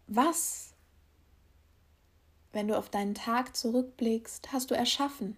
Was, 0.08 0.74
wenn 2.54 2.70
du 2.70 2.78
auf 2.78 2.90
deinen 2.90 3.16
Tag 3.16 3.58
zurückblickst, 3.58 4.54
hast 4.54 4.72
du 4.72 4.76
erschaffen? 4.76 5.36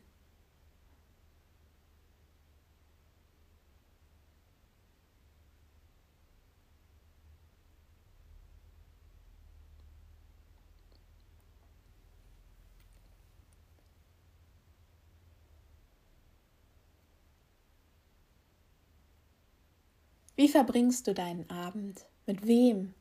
Wie 20.36 20.48
verbringst 20.48 21.08
du 21.08 21.14
deinen 21.14 21.50
Abend? 21.50 22.06
Mit 22.26 22.46
wem? 22.48 22.94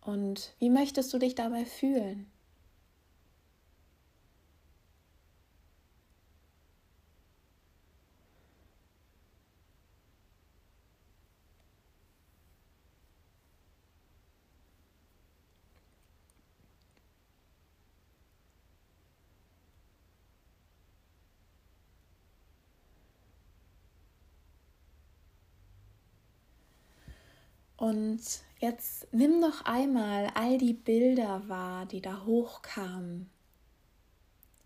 Und 0.00 0.54
wie 0.58 0.70
möchtest 0.70 1.12
du 1.12 1.18
dich 1.18 1.34
dabei 1.34 1.64
fühlen? 1.64 2.30
Und 27.80 28.20
jetzt 28.58 29.08
nimm 29.10 29.40
noch 29.40 29.64
einmal 29.64 30.30
all 30.34 30.58
die 30.58 30.74
Bilder 30.74 31.48
wahr, 31.48 31.86
die 31.86 32.02
da 32.02 32.26
hochkamen. 32.26 33.30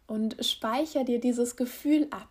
Und 0.09 0.44
speicher 0.44 1.05
dir 1.05 1.20
dieses 1.20 1.55
Gefühl 1.55 2.09
ab, 2.11 2.29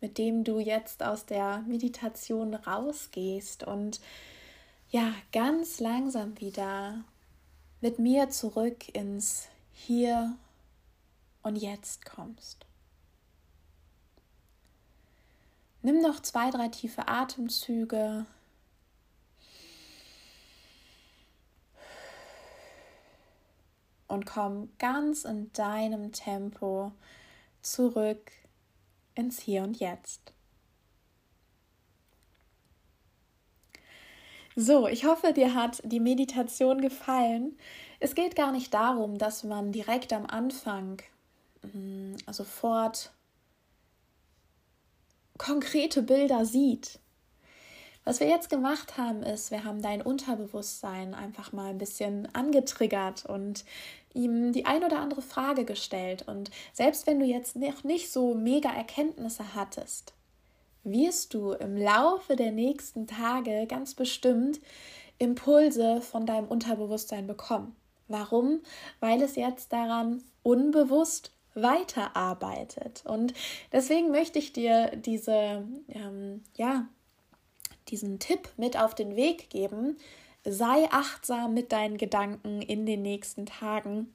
mit 0.00 0.18
dem 0.18 0.42
du 0.42 0.58
jetzt 0.58 1.04
aus 1.04 1.24
der 1.24 1.58
Meditation 1.68 2.54
rausgehst 2.54 3.62
und 3.62 4.00
ja, 4.90 5.14
ganz 5.30 5.78
langsam 5.78 6.38
wieder 6.40 7.04
mit 7.80 8.00
mir 8.00 8.28
zurück 8.28 8.92
ins 8.92 9.46
Hier 9.72 10.36
und 11.44 11.54
Jetzt 11.54 12.04
kommst. 12.04 12.66
Nimm 15.80 16.02
noch 16.02 16.18
zwei, 16.18 16.50
drei 16.50 16.66
tiefe 16.66 17.06
Atemzüge 17.06 18.26
und 24.12 24.26
komm 24.26 24.68
ganz 24.78 25.24
in 25.24 25.52
deinem 25.54 26.12
Tempo 26.12 26.92
zurück 27.62 28.30
ins 29.14 29.40
Hier 29.40 29.62
und 29.62 29.80
Jetzt. 29.80 30.32
So, 34.54 34.86
ich 34.86 35.06
hoffe, 35.06 35.32
dir 35.32 35.54
hat 35.54 35.80
die 35.84 36.00
Meditation 36.00 36.82
gefallen. 36.82 37.56
Es 38.00 38.14
geht 38.14 38.36
gar 38.36 38.52
nicht 38.52 38.74
darum, 38.74 39.16
dass 39.16 39.44
man 39.44 39.72
direkt 39.72 40.12
am 40.12 40.26
Anfang 40.26 41.00
mm, 41.62 42.16
sofort 42.30 43.12
konkrete 45.38 46.02
Bilder 46.02 46.44
sieht. 46.44 46.98
Was 48.04 48.18
wir 48.18 48.28
jetzt 48.28 48.50
gemacht 48.50 48.98
haben, 48.98 49.22
ist, 49.22 49.52
wir 49.52 49.64
haben 49.64 49.80
dein 49.80 50.02
Unterbewusstsein 50.02 51.14
einfach 51.14 51.52
mal 51.52 51.70
ein 51.70 51.78
bisschen 51.78 52.28
angetriggert 52.34 53.24
und 53.26 53.64
ihm 54.12 54.52
die 54.52 54.66
ein 54.66 54.82
oder 54.82 54.98
andere 54.98 55.22
Frage 55.22 55.64
gestellt. 55.64 56.26
Und 56.26 56.50
selbst 56.72 57.06
wenn 57.06 57.20
du 57.20 57.26
jetzt 57.26 57.54
noch 57.54 57.84
nicht 57.84 58.10
so 58.10 58.34
mega 58.34 58.70
Erkenntnisse 58.70 59.54
hattest, 59.54 60.14
wirst 60.82 61.32
du 61.34 61.52
im 61.52 61.76
Laufe 61.76 62.34
der 62.34 62.50
nächsten 62.50 63.06
Tage 63.06 63.66
ganz 63.68 63.94
bestimmt 63.94 64.60
Impulse 65.18 66.00
von 66.00 66.26
deinem 66.26 66.48
Unterbewusstsein 66.48 67.28
bekommen. 67.28 67.76
Warum? 68.08 68.60
Weil 68.98 69.22
es 69.22 69.36
jetzt 69.36 69.72
daran 69.72 70.24
unbewusst 70.42 71.30
weiterarbeitet. 71.54 73.04
Und 73.06 73.32
deswegen 73.70 74.10
möchte 74.10 74.40
ich 74.40 74.52
dir 74.52 74.90
diese, 74.96 75.64
ähm, 75.88 76.42
ja, 76.56 76.88
diesen 77.88 78.18
Tipp 78.18 78.48
mit 78.56 78.78
auf 78.78 78.94
den 78.94 79.16
Weg 79.16 79.50
geben, 79.50 79.96
sei 80.44 80.88
achtsam 80.90 81.54
mit 81.54 81.72
deinen 81.72 81.98
Gedanken 81.98 82.62
in 82.62 82.86
den 82.86 83.02
nächsten 83.02 83.46
Tagen. 83.46 84.12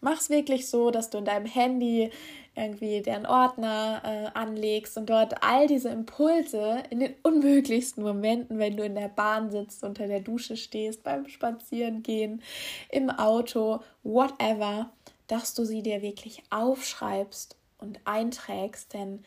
Mach's 0.00 0.30
wirklich 0.30 0.68
so, 0.68 0.92
dass 0.92 1.10
du 1.10 1.18
in 1.18 1.24
deinem 1.24 1.46
Handy 1.46 2.10
irgendwie 2.54 3.02
den 3.02 3.26
Ordner 3.26 4.02
äh, 4.04 4.38
anlegst 4.38 4.96
und 4.96 5.10
dort 5.10 5.42
all 5.42 5.66
diese 5.66 5.88
Impulse 5.88 6.82
in 6.90 7.00
den 7.00 7.14
unmöglichsten 7.22 8.04
Momenten, 8.04 8.58
wenn 8.58 8.76
du 8.76 8.84
in 8.84 8.94
der 8.94 9.08
Bahn 9.08 9.50
sitzt, 9.50 9.82
unter 9.82 10.06
der 10.06 10.20
Dusche 10.20 10.56
stehst, 10.56 11.02
beim 11.02 11.26
Spazierengehen, 11.28 12.42
im 12.90 13.10
Auto, 13.10 13.80
whatever, 14.04 14.90
dass 15.26 15.54
du 15.54 15.64
sie 15.64 15.82
dir 15.82 16.00
wirklich 16.00 16.42
aufschreibst 16.50 17.56
und 17.78 18.00
einträgst, 18.04 18.94
denn 18.94 19.24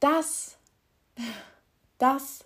das, 0.00 0.58
das 1.98 2.44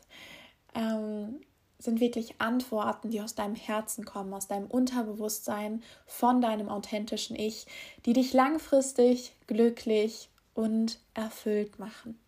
ähm, 0.74 1.40
sind 1.78 2.00
wirklich 2.00 2.40
Antworten, 2.40 3.10
die 3.10 3.20
aus 3.20 3.34
deinem 3.34 3.54
Herzen 3.54 4.04
kommen, 4.04 4.34
aus 4.34 4.48
deinem 4.48 4.66
Unterbewusstsein, 4.66 5.82
von 6.06 6.40
deinem 6.40 6.68
authentischen 6.68 7.36
Ich, 7.36 7.66
die 8.04 8.12
dich 8.12 8.32
langfristig 8.32 9.32
glücklich 9.46 10.28
und 10.54 10.98
erfüllt 11.14 11.78
machen. 11.78 12.18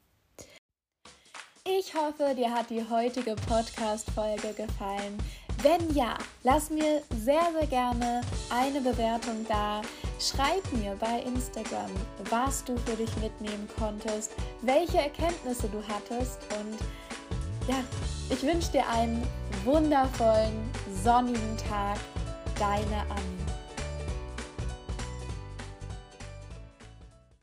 Ich 1.65 1.95
hoffe, 1.95 2.35
dir 2.35 2.53
hat 2.53 2.71
die 2.71 2.85
heutige 2.89 3.37
Podcast-Folge 3.37 4.55
gefallen. 4.55 5.19
Wenn 5.63 5.95
ja, 5.95 6.17
lass 6.43 6.71
mir 6.71 7.03
sehr, 7.23 7.53
sehr 7.53 7.67
gerne 7.67 8.23
eine 8.49 8.81
Bewertung 8.81 9.45
da. 9.47 9.83
Schreib 10.19 10.63
mir 10.73 10.97
bei 10.99 11.21
Instagram, 11.23 11.91
was 12.31 12.65
du 12.65 12.77
für 12.79 12.97
dich 12.97 13.15
mitnehmen 13.17 13.69
konntest, 13.79 14.33
welche 14.63 14.99
Erkenntnisse 14.99 15.69
du 15.69 15.83
hattest 15.87 16.39
und 16.59 16.79
ja, 17.69 17.83
ich 18.29 18.43
wünsche 18.43 18.73
dir 18.73 18.89
einen 18.89 19.27
wundervollen, 19.65 20.53
sonnigen 21.03 21.57
Tag. 21.69 21.99
Deine 22.59 23.01
Anne. 23.09 23.40